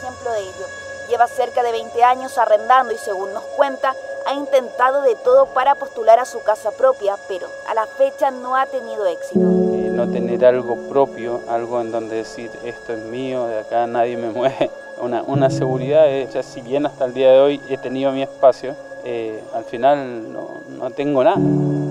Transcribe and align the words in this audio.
ejemplo 0.00 0.32
de 0.32 0.40
ello. 0.40 0.66
Lleva 1.08 1.26
cerca 1.26 1.62
de 1.62 1.72
20 1.72 2.04
años 2.04 2.38
arrendando 2.38 2.92
y 2.92 2.98
según 2.98 3.32
nos 3.34 3.42
cuenta, 3.56 3.94
ha 4.26 4.34
intentado 4.34 5.02
de 5.02 5.16
todo 5.16 5.46
para 5.46 5.74
postular 5.74 6.18
a 6.18 6.24
su 6.24 6.42
casa 6.42 6.70
propia, 6.70 7.16
pero 7.28 7.48
a 7.68 7.74
la 7.74 7.86
fecha 7.86 8.30
no 8.30 8.56
ha 8.56 8.66
tenido 8.66 9.06
éxito. 9.06 9.40
Eh, 9.40 9.90
no 9.92 10.08
tener 10.08 10.44
algo 10.44 10.76
propio, 10.88 11.40
algo 11.48 11.80
en 11.80 11.90
donde 11.90 12.16
decir 12.16 12.50
esto 12.64 12.92
es 12.92 13.00
mío, 13.00 13.46
de 13.46 13.60
acá 13.60 13.86
nadie 13.86 14.16
me 14.16 14.30
mueve, 14.30 14.70
una, 15.02 15.22
una 15.22 15.50
seguridad, 15.50 16.08
hecha, 16.08 16.42
si 16.42 16.60
bien 16.60 16.86
hasta 16.86 17.06
el 17.06 17.14
día 17.14 17.32
de 17.32 17.40
hoy 17.40 17.60
he 17.68 17.76
tenido 17.76 18.12
mi 18.12 18.22
espacio, 18.22 18.74
eh, 19.04 19.42
al 19.54 19.64
final 19.64 20.32
no, 20.32 20.60
no 20.78 20.90
tengo 20.90 21.24
nada. 21.24 21.38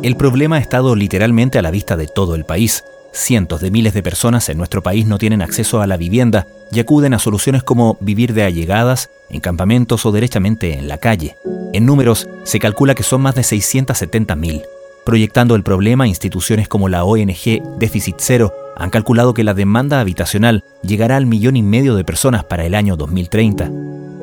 El 0.02 0.16
problema 0.16 0.58
ha 0.58 0.60
estado 0.60 0.96
literalmente 0.96 1.60
a 1.60 1.62
la 1.62 1.72
vista 1.72 1.98
de 1.98 2.08
todo 2.08 2.36
el 2.36 2.46
país. 2.46 2.86
Cientos 3.12 3.62
de 3.62 3.72
miles 3.72 3.94
de 3.94 4.04
personas 4.04 4.50
en 4.50 4.58
nuestro 4.58 4.84
país 4.84 5.06
no 5.06 5.18
tienen 5.18 5.42
acceso 5.42 5.82
a 5.82 5.88
la 5.88 5.98
vivienda 5.98 6.48
y 6.72 6.80
acuden 6.80 7.14
a 7.14 7.20
soluciones 7.20 7.64
como 7.64 7.98
vivir 8.00 8.34
de 8.34 8.44
allegadas, 8.44 9.10
en 9.30 9.40
campamentos 9.42 10.06
o 10.06 10.12
derechamente 10.12 10.78
en 10.78 10.88
la 10.88 10.98
calle. 10.98 11.36
En 11.74 11.86
números, 11.86 12.28
se 12.44 12.60
calcula 12.60 12.96
que 12.96 13.04
son 13.04 13.22
más 13.22 13.36
de 13.36 13.42
670.000. 13.42 14.64
Proyectando 15.06 15.56
el 15.56 15.64
problema, 15.64 16.08
instituciones 16.08 16.68
como 16.68 16.88
la 16.88 17.04
ONG 17.04 17.80
Déficit 17.80 18.18
Cero 18.20 18.54
han 18.76 18.92
calculado 18.92 19.34
que 19.34 19.44
la 19.44 19.54
demanda 19.54 20.00
habitacional 20.00 20.64
llegará 20.84 21.18
al 21.18 21.26
millón 21.26 21.58
y 21.58 21.64
medio 21.64 21.96
de 21.96 22.04
personas 22.04 22.44
para 22.44 22.66
el 22.66 22.76
año 22.76 22.96
2030. 22.96 23.72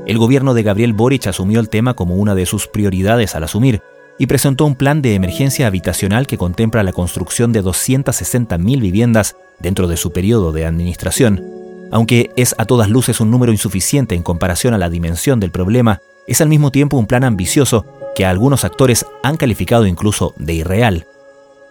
El 0.07 0.19
gobierno 0.19 0.55
de 0.55 0.63
Gabriel 0.63 0.93
Boric 0.93 1.27
asumió 1.27 1.59
el 1.59 1.69
tema 1.69 1.95
como 1.95 2.15
una 2.15 2.37
de 2.37 2.47
sus 2.47 2.69
prioridades 2.69 3.35
al 3.35 3.45
asumir 3.45 3.83
y 4.19 4.27
presentó 4.27 4.65
un 4.65 4.75
plan 4.75 5.03
de 5.03 5.15
emergencia 5.15 5.67
habitacional 5.67 6.27
que 6.27 6.39
contempla 6.39 6.83
la 6.83 6.93
construcción 6.93 7.53
de 7.53 7.63
260.000 7.63 8.81
viviendas 8.81 9.37
dentro 9.59 9.89
de 9.89 9.97
su 9.97 10.13
periodo 10.13 10.53
de 10.53 10.67
administración. 10.67 11.45
Aunque 11.91 12.31
es 12.37 12.55
a 12.59 12.65
todas 12.65 12.89
luces 12.89 13.21
un 13.21 13.31
número 13.31 13.53
insuficiente 13.53 14.15
en 14.15 14.23
comparación 14.23 14.75
a 14.75 14.79
la 14.79 14.91
dimensión 14.91 15.39
del 15.39 15.51
problema, 15.51 16.01
es 16.27 16.41
al 16.41 16.49
mismo 16.49 16.71
tiempo 16.71 16.97
un 16.97 17.07
plan 17.07 17.25
ambicioso 17.25 17.85
que 18.15 18.25
algunos 18.25 18.65
actores 18.65 19.07
han 19.23 19.37
calificado 19.37 19.87
incluso 19.87 20.35
de 20.37 20.55
irreal. 20.55 21.07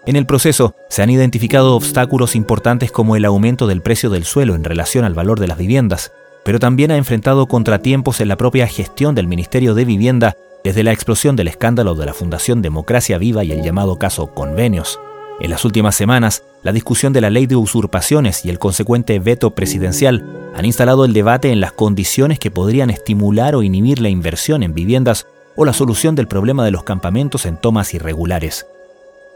En 0.05 0.15
el 0.15 0.27
proceso 0.27 0.75
se 0.89 1.01
han 1.01 1.09
identificado 1.09 1.75
obstáculos 1.75 2.35
importantes 2.35 2.91
como 2.91 3.15
el 3.15 3.25
aumento 3.25 3.65
del 3.65 3.81
precio 3.81 4.11
del 4.11 4.23
suelo 4.23 4.53
en 4.53 4.63
relación 4.63 5.03
al 5.03 5.15
valor 5.15 5.39
de 5.39 5.47
las 5.47 5.57
viviendas, 5.57 6.11
pero 6.43 6.59
también 6.59 6.91
ha 6.91 6.97
enfrentado 6.97 7.47
contratiempos 7.47 8.21
en 8.21 8.27
la 8.27 8.37
propia 8.37 8.67
gestión 8.67 9.15
del 9.15 9.25
Ministerio 9.25 9.73
de 9.73 9.83
Vivienda 9.83 10.37
desde 10.65 10.81
la 10.81 10.91
explosión 10.91 11.35
del 11.35 11.47
escándalo 11.47 11.93
de 11.93 12.07
la 12.07 12.15
Fundación 12.15 12.63
Democracia 12.63 13.19
Viva 13.19 13.43
y 13.43 13.51
el 13.51 13.61
llamado 13.61 13.99
caso 13.99 14.33
Convenios. 14.33 14.99
En 15.39 15.51
las 15.51 15.63
últimas 15.63 15.95
semanas, 15.95 16.41
la 16.63 16.71
discusión 16.71 17.13
de 17.13 17.21
la 17.21 17.29
ley 17.29 17.45
de 17.45 17.55
usurpaciones 17.55 18.43
y 18.45 18.49
el 18.49 18.57
consecuente 18.57 19.19
veto 19.19 19.51
presidencial 19.51 20.25
han 20.55 20.65
instalado 20.65 21.05
el 21.05 21.13
debate 21.13 21.51
en 21.51 21.61
las 21.61 21.71
condiciones 21.71 22.39
que 22.39 22.49
podrían 22.49 22.89
estimular 22.89 23.53
o 23.53 23.61
inhibir 23.61 24.01
la 24.01 24.09
inversión 24.09 24.63
en 24.63 24.73
viviendas 24.73 25.27
o 25.55 25.65
la 25.65 25.73
solución 25.73 26.15
del 26.15 26.27
problema 26.27 26.65
de 26.65 26.71
los 26.71 26.83
campamentos 26.83 27.45
en 27.45 27.57
tomas 27.57 27.93
irregulares. 27.93 28.65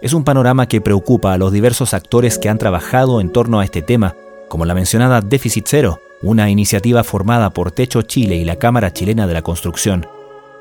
Es 0.01 0.13
un 0.13 0.23
panorama 0.23 0.67
que 0.67 0.81
preocupa 0.81 1.33
a 1.33 1.37
los 1.37 1.51
diversos 1.51 1.93
actores 1.93 2.39
que 2.39 2.49
han 2.49 2.57
trabajado 2.57 3.21
en 3.21 3.31
torno 3.31 3.59
a 3.59 3.65
este 3.65 3.83
tema, 3.83 4.15
como 4.47 4.65
la 4.65 4.73
mencionada 4.73 5.21
Déficit 5.21 5.67
Cero, 5.67 6.01
una 6.23 6.49
iniciativa 6.49 7.03
formada 7.03 7.51
por 7.51 7.71
Techo 7.71 8.01
Chile 8.01 8.35
y 8.37 8.45
la 8.45 8.55
Cámara 8.55 8.93
Chilena 8.93 9.27
de 9.27 9.35
la 9.35 9.43
Construcción. 9.43 10.07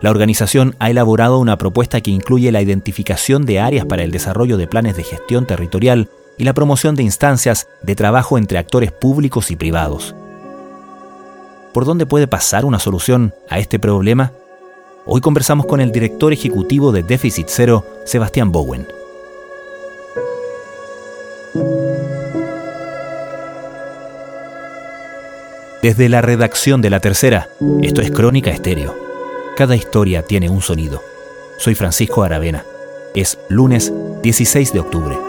La 0.00 0.10
organización 0.10 0.77
ha 0.78 0.91
elaborado 0.91 1.38
una 1.41 1.58
propuesta 1.58 2.00
que 2.00 2.12
incluye 2.12 2.52
la 2.52 2.62
identificación 2.62 3.44
de 3.44 3.58
áreas 3.58 3.84
para 3.84 4.04
el 4.04 4.12
desarrollo 4.12 4.56
de 4.56 4.68
planes 4.68 4.96
de 4.96 5.02
gestión 5.02 5.44
territorial 5.44 6.08
y 6.36 6.44
la 6.44 6.54
promoción 6.54 6.94
de 6.94 7.02
instancias 7.02 7.66
de 7.82 7.96
trabajo 7.96 8.38
entre 8.38 8.58
actores 8.58 8.92
públicos 8.92 9.50
y 9.50 9.56
privados. 9.56 10.14
¿Por 11.74 11.84
dónde 11.84 12.06
puede 12.06 12.28
pasar 12.28 12.64
una 12.64 12.78
solución 12.78 13.34
a 13.48 13.58
este 13.58 13.80
problema? 13.80 14.32
Hoy 15.04 15.20
conversamos 15.20 15.66
con 15.66 15.80
el 15.80 15.91
director 15.91 16.32
ejecutivo 16.32 16.92
de 16.92 17.02
Déficit 17.02 17.48
Cero, 17.48 17.84
Sebastián 18.04 18.53
Bowen. 18.53 18.86
Desde 25.82 26.09
la 26.09 26.20
redacción 26.20 26.82
de 26.82 26.91
La 26.91 27.00
Tercera, 27.00 27.48
esto 27.82 28.00
es 28.00 28.10
Crónica 28.10 28.50
Estéreo. 28.50 29.07
Cada 29.58 29.74
historia 29.74 30.22
tiene 30.22 30.48
un 30.48 30.62
sonido. 30.62 31.02
Soy 31.56 31.74
Francisco 31.74 32.22
Aravena. 32.22 32.64
Es 33.12 33.41
lunes 33.48 33.92
16 34.22 34.72
de 34.72 34.78
octubre. 34.78 35.28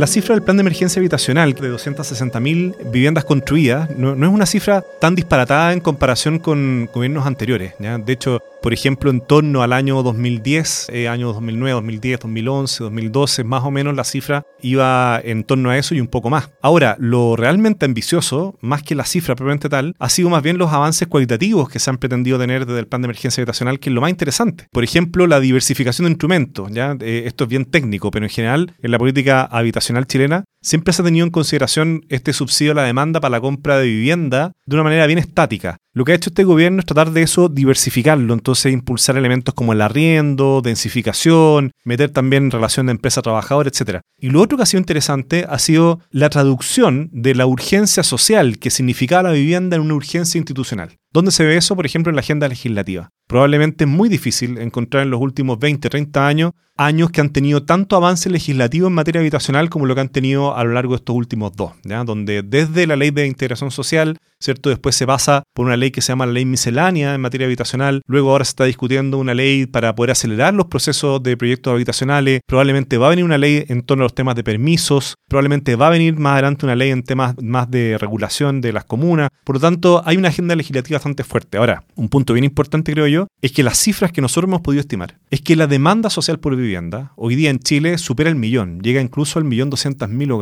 La 0.00 0.06
cifra 0.06 0.34
del 0.34 0.42
plan 0.42 0.56
de 0.56 0.62
emergencia 0.62 0.98
habitacional 0.98 1.52
de 1.52 1.70
260.000 1.70 2.90
viviendas 2.90 3.22
construidas 3.26 3.90
no, 3.98 4.14
es 4.14 4.32
una 4.32 4.46
cifra 4.46 4.82
tan 4.98 5.14
disparatada 5.14 5.74
en 5.74 5.80
comparación 5.80 6.38
con 6.38 6.88
gobiernos 6.90 7.26
anteriores. 7.26 7.74
De 7.78 8.10
hecho, 8.10 8.40
por 8.62 8.72
ejemplo, 8.72 9.10
en 9.10 9.20
torno 9.20 9.62
al 9.62 9.74
año 9.74 10.02
2010, 10.02 10.88
eh, 10.90 11.08
año 11.08 11.28
2009, 11.34 11.72
2010, 11.72 12.20
2011, 12.20 12.84
2012, 12.84 13.44
más 13.44 13.62
o 13.64 13.70
menos 13.70 13.94
la 13.94 14.04
cifra 14.04 14.46
iba 14.62 15.20
en 15.22 15.44
torno 15.44 15.68
a 15.68 15.76
eso 15.76 15.94
y 15.94 16.00
un 16.00 16.08
poco 16.08 16.30
más. 16.30 16.50
Ahora, 16.62 16.96
lo 16.98 17.36
realmente 17.36 17.84
ambicioso, 17.84 18.56
más 18.62 18.82
que 18.82 18.94
la 18.94 19.04
cifra 19.04 19.34
propiamente 19.34 19.68
tal, 19.68 19.94
ha 19.98 20.08
sido 20.08 20.30
más 20.30 20.42
bien 20.42 20.56
los 20.56 20.72
avances 20.72 21.08
cualitativos 21.08 21.68
que 21.68 21.78
se 21.78 21.90
han 21.90 21.98
pretendido 21.98 22.38
tener 22.38 22.64
desde 22.64 22.80
el 22.80 22.86
plan 22.86 23.02
de 23.02 23.06
emergencia 23.06 23.42
habitacional, 23.42 23.78
que 23.78 23.90
es 23.90 23.94
lo 23.94 24.00
más 24.00 24.10
interesante. 24.10 24.66
Por 24.72 24.84
ejemplo, 24.84 25.26
la 25.26 25.40
diversificación 25.40 26.06
de 26.06 26.12
instrumentos. 26.12 26.70
¿ya? 26.70 26.96
Eh, 27.00 27.24
esto 27.26 27.44
es 27.44 27.50
bien 27.50 27.66
técnico, 27.66 28.10
pero 28.10 28.24
en 28.24 28.30
general, 28.30 28.74
en 28.82 28.90
la 28.90 28.98
política 28.98 29.42
habitacional 29.42 29.89
chilena, 30.06 30.44
siempre 30.62 30.92
se 30.92 31.02
ha 31.02 31.04
tenido 31.04 31.24
en 31.24 31.30
consideración 31.30 32.02
este 32.08 32.32
subsidio 32.32 32.72
a 32.72 32.74
la 32.74 32.84
demanda 32.84 33.20
para 33.20 33.32
la 33.32 33.40
compra 33.40 33.78
de 33.78 33.86
vivienda 33.86 34.52
de 34.66 34.76
una 34.76 34.84
manera 34.84 35.06
bien 35.06 35.18
estática. 35.18 35.78
Lo 35.92 36.04
que 36.04 36.12
ha 36.12 36.14
hecho 36.14 36.30
este 36.30 36.44
gobierno 36.44 36.80
es 36.80 36.86
tratar 36.86 37.10
de 37.10 37.22
eso 37.22 37.48
diversificarlo, 37.48 38.32
entonces 38.32 38.72
impulsar 38.72 39.16
elementos 39.16 39.54
como 39.54 39.72
el 39.72 39.80
arriendo, 39.80 40.60
densificación, 40.62 41.72
meter 41.84 42.10
también 42.10 42.50
relación 42.50 42.86
de 42.86 42.92
empresa-trabajador, 42.92 43.66
etc. 43.66 44.00
Y 44.18 44.30
lo 44.30 44.40
otro 44.40 44.56
que 44.56 44.62
ha 44.62 44.66
sido 44.66 44.80
interesante 44.80 45.46
ha 45.48 45.58
sido 45.58 46.00
la 46.10 46.30
traducción 46.30 47.08
de 47.12 47.34
la 47.34 47.46
urgencia 47.46 48.02
social 48.04 48.58
que 48.58 48.70
significaba 48.70 49.24
la 49.24 49.32
vivienda 49.32 49.76
en 49.76 49.82
una 49.82 49.94
urgencia 49.94 50.38
institucional. 50.38 50.96
¿Dónde 51.12 51.32
se 51.32 51.44
ve 51.44 51.56
eso? 51.56 51.74
Por 51.74 51.86
ejemplo, 51.86 52.10
en 52.10 52.16
la 52.16 52.20
agenda 52.20 52.46
legislativa. 52.46 53.10
Probablemente 53.26 53.82
es 53.82 53.90
muy 53.90 54.08
difícil 54.08 54.58
encontrar 54.58 55.02
en 55.02 55.10
los 55.10 55.20
últimos 55.20 55.58
20, 55.58 55.88
30 55.88 56.26
años 56.26 56.52
años 56.80 57.10
que 57.10 57.20
han 57.20 57.30
tenido 57.30 57.64
tanto 57.64 57.94
avance 57.94 58.30
legislativo 58.30 58.86
en 58.86 58.94
materia 58.94 59.20
habitacional 59.20 59.68
como 59.68 59.84
lo 59.84 59.94
que 59.94 60.00
han 60.00 60.08
tenido 60.08 60.49
a 60.56 60.64
lo 60.64 60.72
largo 60.72 60.92
de 60.92 60.96
estos 60.96 61.16
últimos 61.16 61.54
dos, 61.54 61.72
¿ya? 61.84 62.04
donde 62.04 62.42
desde 62.42 62.86
la 62.86 62.96
ley 62.96 63.10
de 63.10 63.26
integración 63.26 63.70
social, 63.70 64.18
¿cierto? 64.40 64.70
Después 64.70 64.96
se 64.96 65.06
pasa 65.06 65.42
por 65.54 65.66
una 65.66 65.76
ley 65.76 65.90
que 65.90 66.00
se 66.00 66.08
llama 66.08 66.26
la 66.26 66.32
ley 66.32 66.44
miscelánea 66.44 67.14
en 67.14 67.20
materia 67.20 67.46
habitacional, 67.46 68.02
luego 68.06 68.30
ahora 68.30 68.44
se 68.44 68.50
está 68.50 68.64
discutiendo 68.64 69.18
una 69.18 69.34
ley 69.34 69.66
para 69.66 69.94
poder 69.94 70.12
acelerar 70.12 70.54
los 70.54 70.66
procesos 70.66 71.22
de 71.22 71.36
proyectos 71.36 71.72
habitacionales, 71.72 72.40
probablemente 72.46 72.96
va 72.96 73.08
a 73.08 73.10
venir 73.10 73.24
una 73.24 73.38
ley 73.38 73.64
en 73.68 73.82
torno 73.82 74.02
a 74.02 74.06
los 74.06 74.14
temas 74.14 74.34
de 74.34 74.44
permisos, 74.44 75.14
probablemente 75.28 75.76
va 75.76 75.88
a 75.88 75.90
venir 75.90 76.16
más 76.16 76.34
adelante 76.34 76.64
una 76.64 76.76
ley 76.76 76.90
en 76.90 77.02
temas 77.02 77.34
más 77.42 77.70
de 77.70 77.98
regulación 77.98 78.60
de 78.60 78.72
las 78.72 78.84
comunas, 78.84 79.28
por 79.44 79.56
lo 79.56 79.60
tanto 79.60 80.02
hay 80.06 80.16
una 80.16 80.28
agenda 80.28 80.56
legislativa 80.56 80.96
bastante 80.96 81.24
fuerte. 81.24 81.58
Ahora, 81.58 81.84
un 81.94 82.08
punto 82.08 82.32
bien 82.32 82.44
importante 82.44 82.92
creo 82.92 83.06
yo, 83.06 83.26
es 83.42 83.52
que 83.52 83.62
las 83.62 83.78
cifras 83.78 84.12
que 84.12 84.22
nosotros 84.22 84.48
hemos 84.48 84.62
podido 84.62 84.80
estimar, 84.80 85.18
es 85.30 85.42
que 85.42 85.56
la 85.56 85.66
demanda 85.66 86.10
social 86.10 86.38
por 86.38 86.56
vivienda 86.56 87.12
hoy 87.16 87.34
día 87.34 87.50
en 87.50 87.58
Chile 87.58 87.98
supera 87.98 88.30
el 88.30 88.36
millón, 88.36 88.80
llega 88.80 89.00
incluso 89.00 89.38
al 89.38 89.44
millón 89.44 89.70
doscientos 89.70 90.08
mil 90.08 90.32
hogares. 90.32 90.39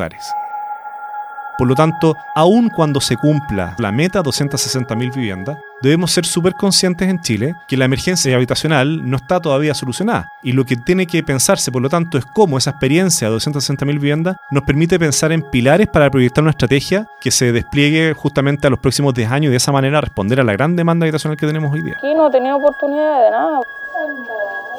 Por 1.59 1.67
lo 1.67 1.75
tanto, 1.75 2.17
aun 2.37 2.69
cuando 2.69 3.01
se 3.01 3.17
cumpla 3.17 3.75
la 3.79 3.91
meta 3.91 4.23
de 4.23 4.31
260.000 4.31 5.13
viviendas, 5.13 5.59
debemos 5.83 6.13
ser 6.13 6.25
súper 6.25 6.55
conscientes 6.55 7.09
en 7.09 7.21
Chile 7.21 7.57
que 7.67 7.77
la 7.77 7.85
emergencia 7.85 8.37
habitacional 8.37 9.11
no 9.11 9.17
está 9.17 9.41
todavía 9.41 9.75
solucionada. 9.75 10.29
Y 10.45 10.53
lo 10.53 10.65
que 10.65 10.77
tiene 10.77 11.09
que 11.09 11.21
pensarse, 11.25 11.73
por 11.73 11.83
lo 11.83 11.89
tanto, 11.89 12.17
es 12.17 12.25
cómo 12.27 12.59
esa 12.59 12.71
experiencia 12.71 13.29
de 13.29 13.35
260.000 13.35 13.87
viviendas 13.87 14.37
nos 14.53 14.63
permite 14.63 15.01
pensar 15.01 15.33
en 15.33 15.43
pilares 15.43 15.89
para 15.89 16.09
proyectar 16.11 16.43
una 16.43 16.53
estrategia 16.53 17.09
que 17.21 17.33
se 17.33 17.51
despliegue 17.51 18.15
justamente 18.15 18.69
a 18.69 18.71
los 18.71 18.79
próximos 18.79 19.13
10 19.15 19.29
años 19.29 19.49
y 19.49 19.51
de 19.51 19.57
esa 19.57 19.73
manera 19.73 20.01
responder 20.01 20.39
a 20.39 20.45
la 20.45 20.53
gran 20.53 20.77
demanda 20.77 21.07
habitacional 21.07 21.37
que 21.37 21.47
tenemos 21.49 21.73
hoy 21.73 21.83
día. 21.83 21.97
Aquí 21.99 22.15
no 22.15 22.31
tenía 22.31 22.55
oportunidad 22.55 23.25
de 23.25 23.31
nada. 23.33 23.61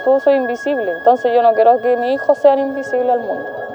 Todo 0.05 0.21
soy 0.21 0.35
invisible, 0.35 0.93
entonces 0.97 1.33
yo 1.35 1.41
no 1.41 1.51
quiero 1.51 1.77
que 1.81 1.97
mis 1.97 2.13
hijos 2.13 2.37
sean 2.41 2.57
invisibles 2.59 3.09
al 3.09 3.19
mundo. 3.19 3.68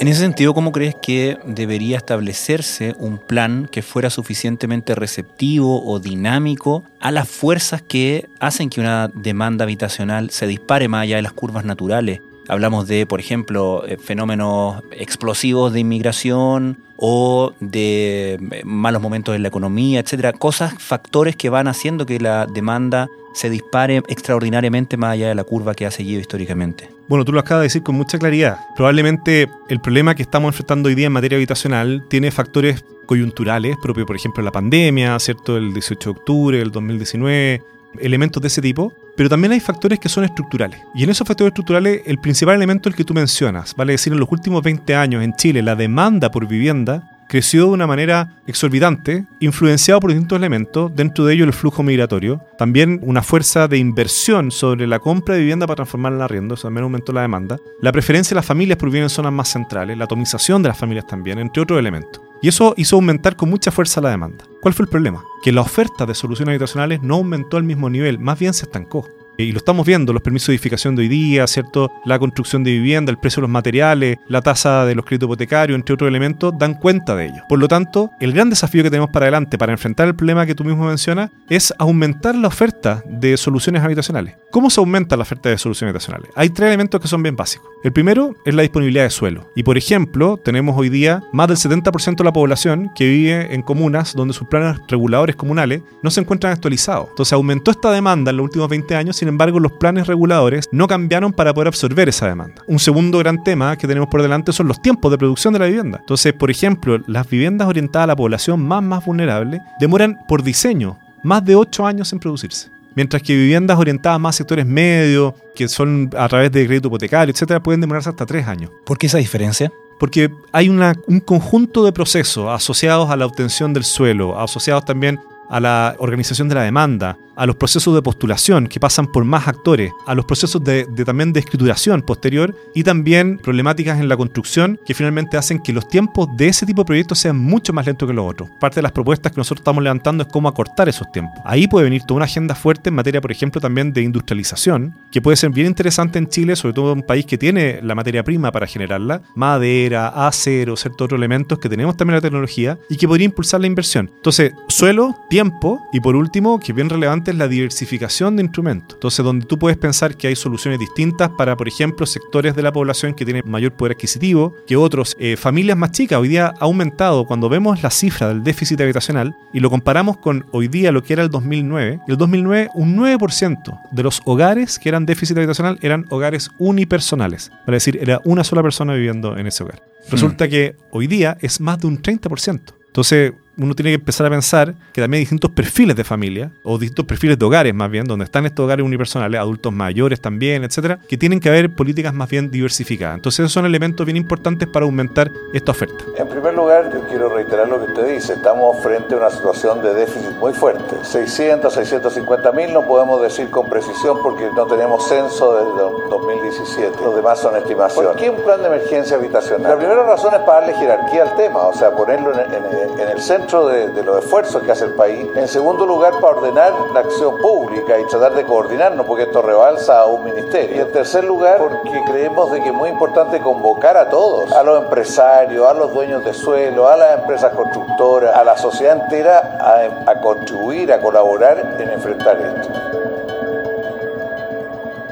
En 0.00 0.08
ese 0.08 0.20
sentido, 0.20 0.54
¿cómo 0.54 0.72
crees 0.72 0.94
que 0.94 1.36
debería 1.44 1.98
establecerse 1.98 2.94
un 2.98 3.18
plan 3.18 3.68
que 3.70 3.82
fuera 3.82 4.08
suficientemente 4.08 4.94
receptivo 4.94 5.84
o 5.84 6.00
dinámico 6.00 6.84
a 7.00 7.10
las 7.10 7.28
fuerzas 7.28 7.82
que 7.82 8.26
hacen 8.38 8.70
que 8.70 8.80
una 8.80 9.08
demanda 9.08 9.64
habitacional 9.64 10.30
se 10.30 10.46
dispare 10.46 10.88
más 10.88 11.02
allá 11.02 11.16
de 11.16 11.22
las 11.22 11.34
curvas 11.34 11.66
naturales? 11.66 12.22
Hablamos 12.50 12.88
de, 12.88 13.06
por 13.06 13.20
ejemplo, 13.20 13.84
eh, 13.86 13.96
fenómenos 13.96 14.82
explosivos 14.90 15.72
de 15.72 15.80
inmigración 15.80 16.78
o 16.96 17.54
de 17.60 18.34
eh, 18.34 18.62
malos 18.64 19.00
momentos 19.00 19.36
en 19.36 19.42
la 19.42 19.48
economía, 19.48 20.00
etcétera, 20.00 20.32
cosas, 20.32 20.74
factores 20.78 21.36
que 21.36 21.48
van 21.48 21.68
haciendo 21.68 22.06
que 22.06 22.18
la 22.18 22.46
demanda 22.46 23.08
se 23.32 23.48
dispare 23.48 24.02
extraordinariamente 24.08 24.96
más 24.96 25.12
allá 25.12 25.28
de 25.28 25.36
la 25.36 25.44
curva 25.44 25.74
que 25.74 25.86
ha 25.86 25.90
seguido 25.92 26.20
históricamente. 26.20 26.90
Bueno, 27.08 27.24
tú 27.24 27.32
lo 27.32 27.40
acabas 27.40 27.62
de 27.62 27.66
decir 27.66 27.82
con 27.84 27.94
mucha 27.94 28.18
claridad. 28.18 28.58
Probablemente 28.74 29.48
el 29.68 29.80
problema 29.80 30.16
que 30.16 30.22
estamos 30.22 30.48
enfrentando 30.48 30.88
hoy 30.88 30.96
día 30.96 31.06
en 31.06 31.12
materia 31.12 31.36
habitacional 31.36 32.04
tiene 32.08 32.32
factores 32.32 32.84
coyunturales, 33.06 33.76
propio 33.80 34.06
por 34.06 34.16
ejemplo 34.16 34.42
la 34.42 34.52
pandemia, 34.52 35.18
¿cierto? 35.20 35.56
El 35.56 35.72
18 35.72 36.12
de 36.12 36.18
octubre 36.18 36.58
del 36.58 36.72
2019, 36.72 37.62
elementos 37.98 38.40
de 38.40 38.48
ese 38.48 38.62
tipo, 38.62 38.92
pero 39.16 39.28
también 39.28 39.52
hay 39.52 39.60
factores 39.60 39.98
que 39.98 40.08
son 40.08 40.24
estructurales. 40.24 40.80
Y 40.94 41.04
en 41.04 41.10
esos 41.10 41.26
factores 41.26 41.50
estructurales, 41.50 42.02
el 42.06 42.18
principal 42.18 42.56
elemento 42.56 42.88
es 42.88 42.94
el 42.94 42.96
que 42.96 43.04
tú 43.04 43.14
mencionas, 43.14 43.74
vale 43.74 43.92
decir, 43.92 44.12
en 44.12 44.20
los 44.20 44.30
últimos 44.30 44.62
20 44.62 44.94
años 44.94 45.22
en 45.22 45.34
Chile, 45.34 45.62
la 45.62 45.76
demanda 45.76 46.30
por 46.30 46.46
vivienda 46.46 47.19
creció 47.30 47.66
de 47.66 47.70
una 47.70 47.86
manera 47.86 48.42
exorbitante, 48.48 49.24
influenciado 49.38 50.00
por 50.00 50.10
distintos 50.10 50.36
elementos, 50.36 50.90
dentro 50.96 51.24
de 51.24 51.34
ello 51.34 51.44
el 51.44 51.52
flujo 51.52 51.84
migratorio, 51.84 52.42
también 52.58 52.98
una 53.04 53.22
fuerza 53.22 53.68
de 53.68 53.78
inversión 53.78 54.50
sobre 54.50 54.88
la 54.88 54.98
compra 54.98 55.36
de 55.36 55.42
vivienda 55.42 55.68
para 55.68 55.76
transformarla 55.76 56.18
en 56.18 56.22
arriendo, 56.22 56.54
eso 56.54 56.64
también 56.64 56.82
aumentó 56.82 57.12
la 57.12 57.22
demanda, 57.22 57.56
la 57.80 57.92
preferencia 57.92 58.30
de 58.30 58.40
las 58.40 58.46
familias 58.46 58.78
por 58.78 58.88
vivir 58.88 59.04
en 59.04 59.10
zonas 59.10 59.32
más 59.32 59.48
centrales, 59.48 59.96
la 59.96 60.06
atomización 60.06 60.60
de 60.60 60.70
las 60.70 60.78
familias 60.78 61.06
también, 61.06 61.38
entre 61.38 61.62
otros 61.62 61.78
elementos. 61.78 62.20
Y 62.42 62.48
eso 62.48 62.74
hizo 62.76 62.96
aumentar 62.96 63.36
con 63.36 63.48
mucha 63.48 63.70
fuerza 63.70 64.00
la 64.00 64.10
demanda. 64.10 64.44
¿Cuál 64.60 64.74
fue 64.74 64.84
el 64.86 64.90
problema? 64.90 65.22
Que 65.44 65.52
la 65.52 65.60
oferta 65.60 66.06
de 66.06 66.16
soluciones 66.16 66.50
habitacionales 66.50 67.00
no 67.00 67.14
aumentó 67.14 67.58
al 67.58 67.62
mismo 67.62 67.88
nivel, 67.88 68.18
más 68.18 68.40
bien 68.40 68.54
se 68.54 68.64
estancó. 68.64 69.06
Eh, 69.40 69.44
y 69.44 69.52
lo 69.52 69.58
estamos 69.58 69.86
viendo, 69.86 70.12
los 70.12 70.20
permisos 70.20 70.48
de 70.48 70.54
edificación 70.54 70.94
de 70.94 71.02
hoy 71.02 71.08
día, 71.08 71.46
¿cierto? 71.46 71.90
La 72.04 72.18
construcción 72.18 72.62
de 72.62 72.72
vivienda, 72.72 73.10
el 73.10 73.18
precio 73.18 73.40
de 73.40 73.42
los 73.42 73.50
materiales, 73.50 74.18
la 74.28 74.42
tasa 74.42 74.84
de 74.84 74.94
los 74.94 75.06
créditos 75.06 75.28
hipotecarios, 75.28 75.76
entre 75.76 75.94
otros 75.94 76.08
elementos, 76.08 76.52
dan 76.58 76.74
cuenta 76.74 77.16
de 77.16 77.26
ello. 77.26 77.42
Por 77.48 77.58
lo 77.58 77.66
tanto, 77.66 78.10
el 78.20 78.34
gran 78.34 78.50
desafío 78.50 78.82
que 78.82 78.90
tenemos 78.90 79.08
para 79.08 79.24
adelante 79.24 79.56
para 79.56 79.72
enfrentar 79.72 80.08
el 80.08 80.14
problema 80.14 80.44
que 80.44 80.54
tú 80.54 80.62
mismo 80.62 80.84
mencionas 80.84 81.30
es 81.48 81.72
aumentar 81.78 82.34
la 82.34 82.48
oferta 82.48 83.02
de 83.06 83.38
soluciones 83.38 83.82
habitacionales. 83.82 84.34
¿Cómo 84.50 84.68
se 84.68 84.80
aumenta 84.80 85.16
la 85.16 85.22
oferta 85.22 85.48
de 85.48 85.56
soluciones 85.56 85.90
habitacionales? 85.90 86.30
Hay 86.34 86.50
tres 86.50 86.68
elementos 86.68 87.00
que 87.00 87.08
son 87.08 87.22
bien 87.22 87.36
básicos. 87.36 87.68
El 87.82 87.92
primero 87.92 88.34
es 88.44 88.54
la 88.54 88.60
disponibilidad 88.60 89.04
de 89.04 89.10
suelo. 89.10 89.48
Y 89.56 89.62
por 89.62 89.78
ejemplo, 89.78 90.36
tenemos 90.36 90.76
hoy 90.76 90.90
día 90.90 91.22
más 91.32 91.48
del 91.48 91.56
70% 91.56 92.16
de 92.16 92.24
la 92.24 92.32
población 92.32 92.90
que 92.94 93.08
vive 93.08 93.54
en 93.54 93.62
comunas 93.62 94.14
donde 94.14 94.34
sus 94.34 94.48
planes 94.48 94.78
reguladores 94.88 95.36
comunales 95.36 95.80
no 96.02 96.10
se 96.10 96.20
encuentran 96.20 96.52
actualizados. 96.52 97.08
Entonces 97.08 97.32
aumentó 97.32 97.70
esta 97.70 97.90
demanda 97.90 98.32
en 98.32 98.36
los 98.36 98.44
últimos 98.44 98.68
20 98.68 98.96
años, 98.96 99.16
sin 99.16 99.29
embargo 99.30 99.58
los 99.58 99.72
planes 99.72 100.06
reguladores 100.06 100.68
no 100.72 100.86
cambiaron 100.86 101.32
para 101.32 101.54
poder 101.54 101.68
absorber 101.68 102.08
esa 102.08 102.28
demanda. 102.28 102.62
Un 102.66 102.78
segundo 102.78 103.18
gran 103.18 103.42
tema 103.42 103.76
que 103.76 103.86
tenemos 103.86 104.08
por 104.08 104.22
delante 104.22 104.52
son 104.52 104.68
los 104.68 104.82
tiempos 104.82 105.10
de 105.10 105.18
producción 105.18 105.52
de 105.52 105.60
la 105.60 105.66
vivienda. 105.66 105.98
Entonces, 106.00 106.32
por 106.32 106.50
ejemplo, 106.50 106.98
las 107.06 107.28
viviendas 107.28 107.68
orientadas 107.68 108.04
a 108.04 108.08
la 108.08 108.16
población 108.16 108.60
más, 108.60 108.82
más 108.82 109.04
vulnerable 109.04 109.60
demoran 109.80 110.18
por 110.28 110.42
diseño 110.42 110.98
más 111.22 111.44
de 111.44 111.56
8 111.56 111.86
años 111.86 112.12
en 112.12 112.18
producirse. 112.18 112.70
Mientras 112.94 113.22
que 113.22 113.34
viviendas 113.34 113.78
orientadas 113.78 114.20
más 114.20 114.34
a 114.34 114.38
sectores 114.38 114.66
medios, 114.66 115.34
que 115.54 115.68
son 115.68 116.10
a 116.16 116.28
través 116.28 116.50
de 116.50 116.66
crédito 116.66 116.88
hipotecario, 116.88 117.32
etcétera, 117.32 117.62
pueden 117.62 117.80
demorarse 117.80 118.08
hasta 118.08 118.26
3 118.26 118.46
años. 118.46 118.70
¿Por 118.84 118.98
qué 118.98 119.06
esa 119.06 119.18
diferencia? 119.18 119.70
porque 120.00 120.32
hay 120.50 120.70
un 120.70 121.20
conjunto 121.20 121.84
de 121.84 121.92
procesos 121.92 122.48
asociados 122.48 123.10
a 123.10 123.16
la 123.16 123.26
obtención 123.26 123.74
del 123.74 123.84
suelo, 123.84 124.40
asociados 124.40 124.86
también 124.86 125.20
a 125.50 125.60
la 125.60 125.94
organización 125.98 126.48
de 126.48 126.54
la 126.54 126.62
demanda, 126.62 127.18
a 127.40 127.46
los 127.46 127.56
procesos 127.56 127.94
de 127.94 128.02
postulación 128.02 128.66
que 128.66 128.78
pasan 128.78 129.06
por 129.06 129.24
más 129.24 129.48
actores, 129.48 129.90
a 130.06 130.14
los 130.14 130.26
procesos 130.26 130.62
de, 130.62 130.84
también 131.06 131.32
de 131.32 131.40
escrituración 131.40 132.02
posterior 132.02 132.54
y 132.74 132.82
también 132.84 133.38
problemáticas 133.38 133.98
en 133.98 134.10
la 134.10 134.16
construcción 134.18 134.78
que 134.84 134.92
finalmente 134.92 135.38
hacen 135.38 135.58
que 135.58 135.72
los 135.72 135.88
tiempos 135.88 136.28
de 136.36 136.48
ese 136.48 136.66
tipo 136.66 136.82
de 136.82 136.86
proyectos 136.86 137.18
sean 137.18 137.38
mucho 137.38 137.72
más 137.72 137.86
lentos 137.86 138.06
que 138.06 138.12
los 138.12 138.30
otros. 138.30 138.50
Parte 138.60 138.76
de 138.76 138.82
las 138.82 138.92
propuestas 138.92 139.32
que 139.32 139.38
nosotros 139.38 139.62
estamos 139.62 139.82
levantando 139.82 140.22
es 140.24 140.28
cómo 140.30 140.50
acortar 140.50 140.90
esos 140.90 141.10
tiempos. 141.12 141.40
Ahí 141.46 141.66
puede 141.66 141.84
venir 141.84 142.02
toda 142.02 142.16
una 142.16 142.26
agenda 142.26 142.54
fuerte 142.54 142.90
en 142.90 142.96
materia, 142.96 143.22
por 143.22 143.32
ejemplo, 143.32 143.58
también 143.58 143.94
de 143.94 144.02
industrialización, 144.02 144.94
que 145.10 145.22
puede 145.22 145.38
ser 145.38 145.48
bien 145.48 145.66
interesante 145.66 146.18
en 146.18 146.28
Chile, 146.28 146.56
sobre 146.56 146.74
todo 146.74 146.92
en 146.92 146.98
un 146.98 147.06
país 147.06 147.24
que 147.24 147.38
tiene 147.38 147.80
la 147.82 147.94
materia 147.94 148.22
prima 148.22 148.52
para 148.52 148.66
generarla, 148.66 149.22
madera, 149.34 150.08
acero, 150.26 150.76
ciertos 150.76 151.06
otros 151.06 151.16
elementos 151.16 151.58
que 151.58 151.70
tenemos 151.70 151.96
también 151.96 152.16
la 152.16 152.20
tecnología 152.20 152.78
y 152.90 152.98
que 152.98 153.08
podría 153.08 153.24
impulsar 153.24 153.62
la 153.62 153.66
inversión. 153.66 154.10
Entonces, 154.14 154.52
suelo, 154.68 155.16
tiempo 155.30 155.80
y 155.94 156.00
por 156.00 156.16
último, 156.16 156.60
que 156.60 156.72
es 156.72 156.76
bien 156.76 156.90
relevante, 156.90 157.29
la 157.34 157.48
diversificación 157.48 158.36
de 158.36 158.42
instrumentos. 158.42 158.96
Entonces, 158.96 159.24
donde 159.24 159.46
tú 159.46 159.58
puedes 159.58 159.78
pensar 159.78 160.16
que 160.16 160.28
hay 160.28 160.36
soluciones 160.36 160.78
distintas 160.78 161.30
para, 161.30 161.56
por 161.56 161.68
ejemplo, 161.68 162.06
sectores 162.06 162.54
de 162.54 162.62
la 162.62 162.72
población 162.72 163.14
que 163.14 163.24
tienen 163.24 163.42
mayor 163.46 163.72
poder 163.72 163.92
adquisitivo 163.92 164.54
que 164.66 164.76
otros. 164.76 165.16
Eh, 165.18 165.36
familias 165.36 165.76
más 165.76 165.92
chicas, 165.92 166.18
hoy 166.18 166.28
día 166.28 166.54
ha 166.58 166.64
aumentado, 166.64 167.26
cuando 167.26 167.48
vemos 167.48 167.82
la 167.82 167.90
cifra 167.90 168.28
del 168.28 168.42
déficit 168.42 168.80
habitacional 168.80 169.34
y 169.52 169.60
lo 169.60 169.70
comparamos 169.70 170.18
con 170.18 170.46
hoy 170.52 170.68
día 170.68 170.92
lo 170.92 171.02
que 171.02 171.12
era 171.12 171.22
el 171.22 171.30
2009, 171.30 172.00
el 172.06 172.16
2009 172.16 172.70
un 172.74 172.96
9% 172.96 173.80
de 173.90 174.02
los 174.02 174.20
hogares 174.24 174.78
que 174.78 174.88
eran 174.88 175.06
déficit 175.06 175.36
habitacional 175.36 175.78
eran 175.82 176.06
hogares 176.10 176.50
unipersonales. 176.58 177.50
Es 177.66 177.72
decir, 177.72 177.98
era 178.00 178.20
una 178.24 178.44
sola 178.44 178.62
persona 178.62 178.94
viviendo 178.94 179.36
en 179.36 179.46
ese 179.46 179.64
hogar. 179.64 179.82
Hmm. 180.06 180.12
Resulta 180.12 180.48
que 180.48 180.76
hoy 180.90 181.06
día 181.06 181.36
es 181.40 181.60
más 181.60 181.80
de 181.80 181.86
un 181.86 182.02
30%. 182.02 182.60
Entonces, 182.86 183.32
uno 183.56 183.74
tiene 183.74 183.90
que 183.90 183.96
empezar 183.96 184.26
a 184.26 184.30
pensar 184.30 184.74
que 184.92 185.00
también 185.00 185.18
hay 185.18 185.22
distintos 185.22 185.50
perfiles 185.50 185.96
de 185.96 186.04
familia, 186.04 186.50
o 186.62 186.78
distintos 186.78 187.04
perfiles 187.04 187.38
de 187.38 187.44
hogares 187.44 187.74
más 187.74 187.90
bien, 187.90 188.06
donde 188.06 188.24
están 188.24 188.46
estos 188.46 188.64
hogares 188.64 188.84
unipersonales, 188.84 189.38
adultos 189.38 189.72
mayores 189.72 190.20
también, 190.20 190.64
etcétera, 190.64 190.98
que 191.08 191.18
tienen 191.18 191.40
que 191.40 191.48
haber 191.48 191.70
políticas 191.74 192.14
más 192.14 192.28
bien 192.28 192.50
diversificadas. 192.50 193.16
Entonces 193.16 193.40
esos 193.40 193.52
son 193.52 193.66
elementos 193.66 194.06
bien 194.06 194.16
importantes 194.16 194.68
para 194.68 194.86
aumentar 194.86 195.30
esta 195.52 195.72
oferta. 195.72 196.04
En 196.16 196.28
primer 196.28 196.54
lugar, 196.54 196.90
yo 196.92 197.06
quiero 197.08 197.34
reiterar 197.34 197.68
lo 197.68 197.84
que 197.84 197.92
usted 197.92 198.14
dice, 198.14 198.34
estamos 198.34 198.82
frente 198.82 199.14
a 199.14 199.18
una 199.18 199.30
situación 199.30 199.82
de 199.82 199.94
déficit 199.94 200.32
muy 200.38 200.52
fuerte. 200.52 200.96
600, 201.02 201.72
650 201.72 202.52
mil 202.52 202.72
no 202.72 202.86
podemos 202.86 203.20
decir 203.22 203.50
con 203.50 203.68
precisión 203.68 204.18
porque 204.22 204.48
no 204.56 204.66
tenemos 204.66 205.08
censo 205.08 205.54
desde 205.54 206.08
2017, 206.10 206.96
los 207.02 207.16
demás 207.16 207.38
son 207.40 207.56
estimaciones. 207.56 208.12
¿Por 208.12 208.20
qué 208.20 208.30
un 208.30 208.42
plan 208.42 208.60
de 208.60 208.68
emergencia 208.68 209.16
habitacional? 209.16 209.72
La 209.72 209.78
primera 209.78 210.02
razón 210.04 210.34
es 210.34 210.40
para 210.40 210.60
darle 210.60 210.74
jerarquía 210.74 211.22
al 211.22 211.36
tema, 211.36 211.66
o 211.66 211.74
sea, 211.74 211.90
ponerlo 211.90 212.32
en 212.32 213.08
el 213.08 213.20
centro 213.20 213.49
de, 213.50 214.04
los 214.04 214.24
esfuerzos 214.24 214.62
que 214.62 214.70
hace 214.70 214.84
el 214.84 214.94
país. 214.94 215.26
En 215.34 215.48
segundo 215.48 215.84
lugar, 215.84 216.12
para 216.20 216.36
ordenar 216.36 216.72
la 216.94 217.00
acción 217.00 217.36
pública 217.38 217.98
y 217.98 218.06
tratar 218.06 218.34
de 218.34 218.44
coordinarnos, 218.44 219.04
porque 219.06 219.24
esto 219.24 219.42
rebalsa 219.42 220.00
a 220.00 220.06
un 220.06 220.24
ministerio. 220.24 220.76
Y 220.76 220.78
en 220.78 220.92
tercer 220.92 221.24
lugar, 221.24 221.58
porque 221.58 222.00
creemos 222.06 222.52
de 222.52 222.62
que 222.62 222.68
es 222.68 222.74
muy 222.74 222.90
importante 222.90 223.40
convocar 223.40 223.96
a 223.96 224.08
todos, 224.08 224.52
a 224.52 224.62
los 224.62 224.84
empresarios, 224.84 225.68
a 225.68 225.74
los 225.74 225.92
dueños 225.92 226.24
de 226.24 226.32
suelo, 226.32 226.88
a 226.88 226.96
las 226.96 227.18
empresas 227.18 227.52
constructoras, 227.52 228.36
a 228.36 228.44
la 228.44 228.56
sociedad 228.56 229.02
entera, 229.02 229.58
a, 229.60 230.10
a 230.10 230.20
contribuir, 230.20 230.92
a 230.92 231.00
colaborar 231.00 231.76
en 231.80 231.90
enfrentar 231.90 232.40
esto. 232.40 232.68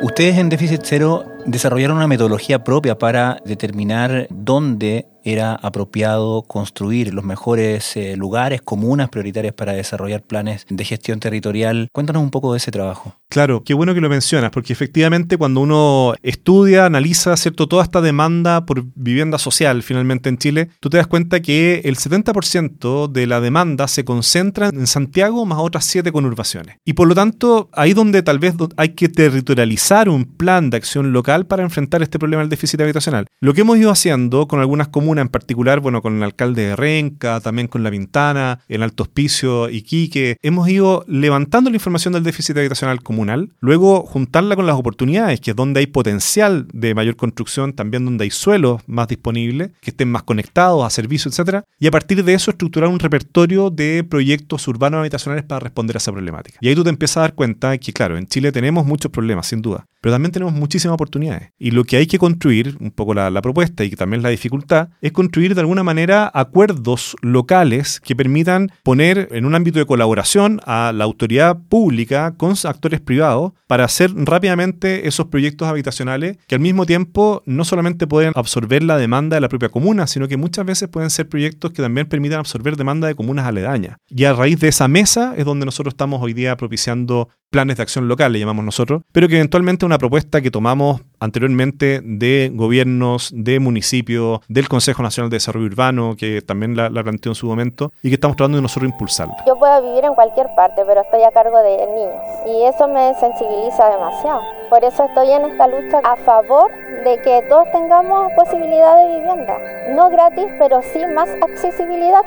Ustedes 0.01 0.39
en 0.39 0.49
Déficit 0.49 0.83
Cero 0.85 1.25
desarrollaron 1.45 1.97
una 1.97 2.07
metodología 2.07 2.63
propia 2.63 2.97
para 2.97 3.39
determinar 3.45 4.29
dónde 4.31 5.07
era 5.33 5.55
apropiado 5.55 6.43
construir 6.43 7.13
los 7.15 7.25
mejores 7.25 7.97
eh, 7.97 8.17
lugares, 8.17 8.63
comunas 8.63 9.09
prioritarias 9.09 9.55
para 9.55 9.73
desarrollar 9.73 10.23
planes 10.23 10.67
de 10.69 10.85
gestión 10.85 11.21
territorial. 11.21 11.89
Cuéntanos 11.93 12.23
un 12.23 12.31
poco 12.31 12.53
de 12.53 12.59
ese 12.59 12.71
trabajo. 12.71 13.17
Claro, 13.29 13.63
qué 13.63 13.75
bueno 13.75 13.95
que 13.95 14.01
lo 14.01 14.09
mencionas, 14.09 14.51
porque 14.51 14.73
efectivamente 14.73 15.37
cuando 15.37 15.61
uno 15.61 16.15
estudia, 16.23 16.87
analiza 16.87 17.37
¿cierto? 17.37 17.69
toda 17.69 17.85
esta 17.85 18.01
demanda 18.01 18.65
por 18.65 18.85
vivienda 18.95 19.39
social 19.39 19.83
finalmente 19.83 20.29
en 20.29 20.39
Chile, 20.39 20.71
tú 20.81 20.89
te 20.89 20.97
das 20.97 21.07
cuenta 21.07 21.41
que 21.41 21.83
el 21.85 21.97
70% 21.97 23.11
de 23.11 23.27
la 23.27 23.41
demanda 23.41 23.87
se 23.89 24.05
concentra 24.05 24.69
en 24.69 24.87
Santiago 24.87 25.45
más 25.45 25.59
otras 25.61 25.85
siete 25.85 26.11
conurbaciones. 26.11 26.77
Y 26.85 26.95
por 26.95 27.07
lo 27.07 27.15
tanto, 27.15 27.69
ahí 27.73 27.93
donde 27.93 28.23
tal 28.23 28.39
vez 28.39 28.55
hay 28.77 28.91
que 28.91 29.09
territorializar 29.09 30.09
un 30.09 30.25
plan 30.25 30.71
de 30.71 30.79
acción 30.79 31.13
local 31.13 31.47
para 31.47 31.63
enfrentar 31.63 32.03
este 32.03 32.19
problema 32.19 32.43
del 32.43 32.51
déficit 32.51 32.81
habitacional. 32.81 33.27
Lo 33.41 33.53
que 33.53 33.61
hemos 33.61 33.77
ido 33.77 33.91
haciendo 33.91 34.49
con 34.49 34.61
algunas 34.61 34.89
comunas 34.89 35.18
en 35.21 35.29
particular, 35.29 35.81
bueno, 35.81 36.03
con 36.03 36.17
el 36.17 36.23
alcalde 36.23 36.67
de 36.67 36.77
Renca, 36.77 37.41
también 37.41 37.69
con 37.69 37.83
La 37.83 37.91
Vintana, 37.91 38.61
en 38.69 38.83
Alto 38.83 39.05
Hospicio, 39.05 39.69
Iquique, 39.69 40.37
hemos 40.43 40.69
ido 40.69 41.05
levantando 41.07 41.71
la 41.71 41.77
información 41.77 42.15
del 42.15 42.23
déficit 42.23 42.57
habitacional 42.57 43.03
comunal, 43.03 43.51
luego 43.61 44.05
juntarla 44.05 44.57
con 44.57 44.67
las 44.67 44.77
oportunidades, 44.77 45.41
que 45.41 45.51
es 45.51 45.57
donde 45.57 45.81
hay 45.81 45.87
potencial 45.87 46.67
de 46.73 46.95
mayor 46.95 47.17
construcción, 47.17 47.73
también 47.73 48.05
donde 48.05 48.25
hay 48.25 48.31
suelos 48.31 48.83
más 48.87 49.09
disponibles, 49.09 49.71
que 49.81 49.91
estén 49.91 50.11
más 50.11 50.23
conectados 50.23 50.85
a 50.85 50.91
servicios, 50.91 51.33
etcétera, 51.33 51.65
y 51.79 51.87
a 51.87 51.91
partir 51.91 52.25
de 52.25 52.35
eso 52.35 52.51
estructurar 52.51 52.91
un 52.91 52.99
repertorio 52.99 53.71
de 53.71 54.05
proyectos 54.09 54.67
urbanos 54.69 55.01
habitacionales 55.01 55.45
para 55.45 55.61
responder 55.61 55.97
a 55.97 55.99
esa 55.99 56.13
problemática. 56.13 56.59
Y 56.61 56.69
ahí 56.69 56.75
tú 56.75 56.85
te 56.85 56.91
empiezas 56.91 57.19
a 57.19 57.21
dar 57.21 57.35
cuenta 57.35 57.77
que, 57.79 57.93
claro, 57.93 58.17
en 58.17 58.27
Chile 58.27 58.53
tenemos 58.53 58.87
muchos 58.87 59.11
problemas, 59.11 59.47
sin 59.47 59.63
duda, 59.63 59.87
pero 60.01 60.15
también 60.15 60.33
tenemos 60.33 60.55
muchísimas 60.55 60.95
oportunidades. 60.95 61.51
Y 61.59 61.71
lo 61.71 61.85
que 61.85 61.97
hay 61.97 62.07
que 62.07 62.19
construir, 62.19 62.77
un 62.81 62.91
poco 62.91 63.15
la, 63.15 63.39
propuesta 63.43 63.85
y 63.85 63.91
también 63.91 64.23
la 64.23 64.31
dificultad, 64.31 64.89
es 65.01 65.13
construir 65.13 65.55
de 65.55 65.61
alguna 65.61 65.83
manera 65.83 66.31
acuerdos 66.35 67.17
locales 67.23 68.01
que 68.01 68.17
permitan 68.17 68.71
poner 68.83 69.29
en 69.31 69.45
un 69.45 69.55
ámbito 69.55 69.79
de 69.79 69.87
colaboración 69.87 70.61
a 70.65 70.93
la 70.93 71.05
autoridad 71.05 71.57
pública 71.69 72.35
con 72.37 72.55
actores 72.65 73.01
privados 73.01 73.53
para 73.67 73.85
hacer 73.85 74.11
rápidamente 74.15 75.07
esos 75.07 75.27
proyectos 75.27 75.69
habitacionales 75.69 76.39
que 76.47 76.55
al 76.55 76.61
mismo 76.61 76.87
tiempo 76.87 77.43
no 77.47 77.65
solamente 77.65 78.07
pueden 78.07 78.33
absorber 78.35 78.83
la 78.83 78.97
demanda 78.97 79.37
de 79.37 79.41
la 79.41 79.49
propia 79.49 79.69
comuna, 79.69 80.07
sino 80.07 80.27
que 80.27 80.37
muchas 80.37 80.65
veces 80.65 80.89
pueden 80.89 81.11
ser 81.11 81.29
proyectos 81.29 81.73
que 81.73 81.83
también 81.83 82.09
permitan 82.09 82.41
absorber 82.41 82.77
demanda 82.77 83.07
de 83.07 83.15
comunas 83.15 83.47
aledañas. 83.47 83.99
Y 84.09 84.25
a 84.25 84.33
raíz 84.33 84.59
de 84.61 84.69
esa 84.69 84.89
mesa 84.89 85.35
es 85.37 85.45
donde 85.45 85.67
nosotros 85.67 85.93
estamos 85.93 86.21
hoy 86.23 86.33
día 86.33 86.57
propiciando 86.57 87.29
planes 87.51 87.77
de 87.77 87.83
acción 87.83 88.09
local, 88.09 88.33
le 88.33 88.39
llamamos 88.39 88.65
nosotros, 88.65 89.03
pero 89.13 89.29
que 89.29 89.37
eventualmente 89.37 89.87
una 89.87 89.99
propuesta 89.99 90.41
que 90.41 90.51
tomamos 90.51 91.01
anteriormente 91.21 92.01
de 92.05 92.51
gobiernos, 92.55 93.31
de 93.35 93.59
municipios, 93.59 94.41
del 94.49 94.69
Consejo 94.69 95.03
Nacional 95.03 95.31
de 95.31 95.37
Desarrollo 95.37 95.67
Urbano, 95.67 96.15
que 96.17 96.43
también 96.43 96.77
la, 96.77 96.91
la 96.91 97.03
planteó 97.03 97.33
en 97.33 97.37
su 97.37 97.47
momento, 97.47 97.93
y 98.03 98.09
que 98.09 98.15
estamos 98.15 98.37
tratando 98.37 98.57
de 98.57 98.63
nosotros 98.63 98.91
impulsarla. 98.91 99.37
Yo 99.47 99.59
puedo 99.59 99.83
vivir 99.83 100.05
en 100.05 100.15
cualquier 100.15 100.47
parte, 100.55 100.83
pero 100.87 101.01
estoy 101.01 101.23
a 101.23 101.31
cargo 101.31 101.59
de 101.59 101.77
niños, 101.87 102.23
y 102.47 102.65
eso 102.65 102.87
me 102.89 103.15
sensibiliza 103.15 103.89
demasiado. 103.91 104.43
Por 104.71 104.85
eso 104.85 105.05
estoy 105.07 105.31
en 105.31 105.51
esta 105.51 105.67
lucha 105.67 106.01
a 106.05 106.17
favor 106.17 106.71
de 107.05 107.19
que 107.23 107.43
todos 107.49 107.71
tengamos 107.73 108.31
posibilidad 108.37 108.97
de 108.99 109.19
vivienda. 109.19 109.59
No 109.95 110.11
gratis, 110.11 110.47
pero 110.59 110.81
sí 110.83 111.01
más 111.15 111.29
accesibilidad. 111.41 112.21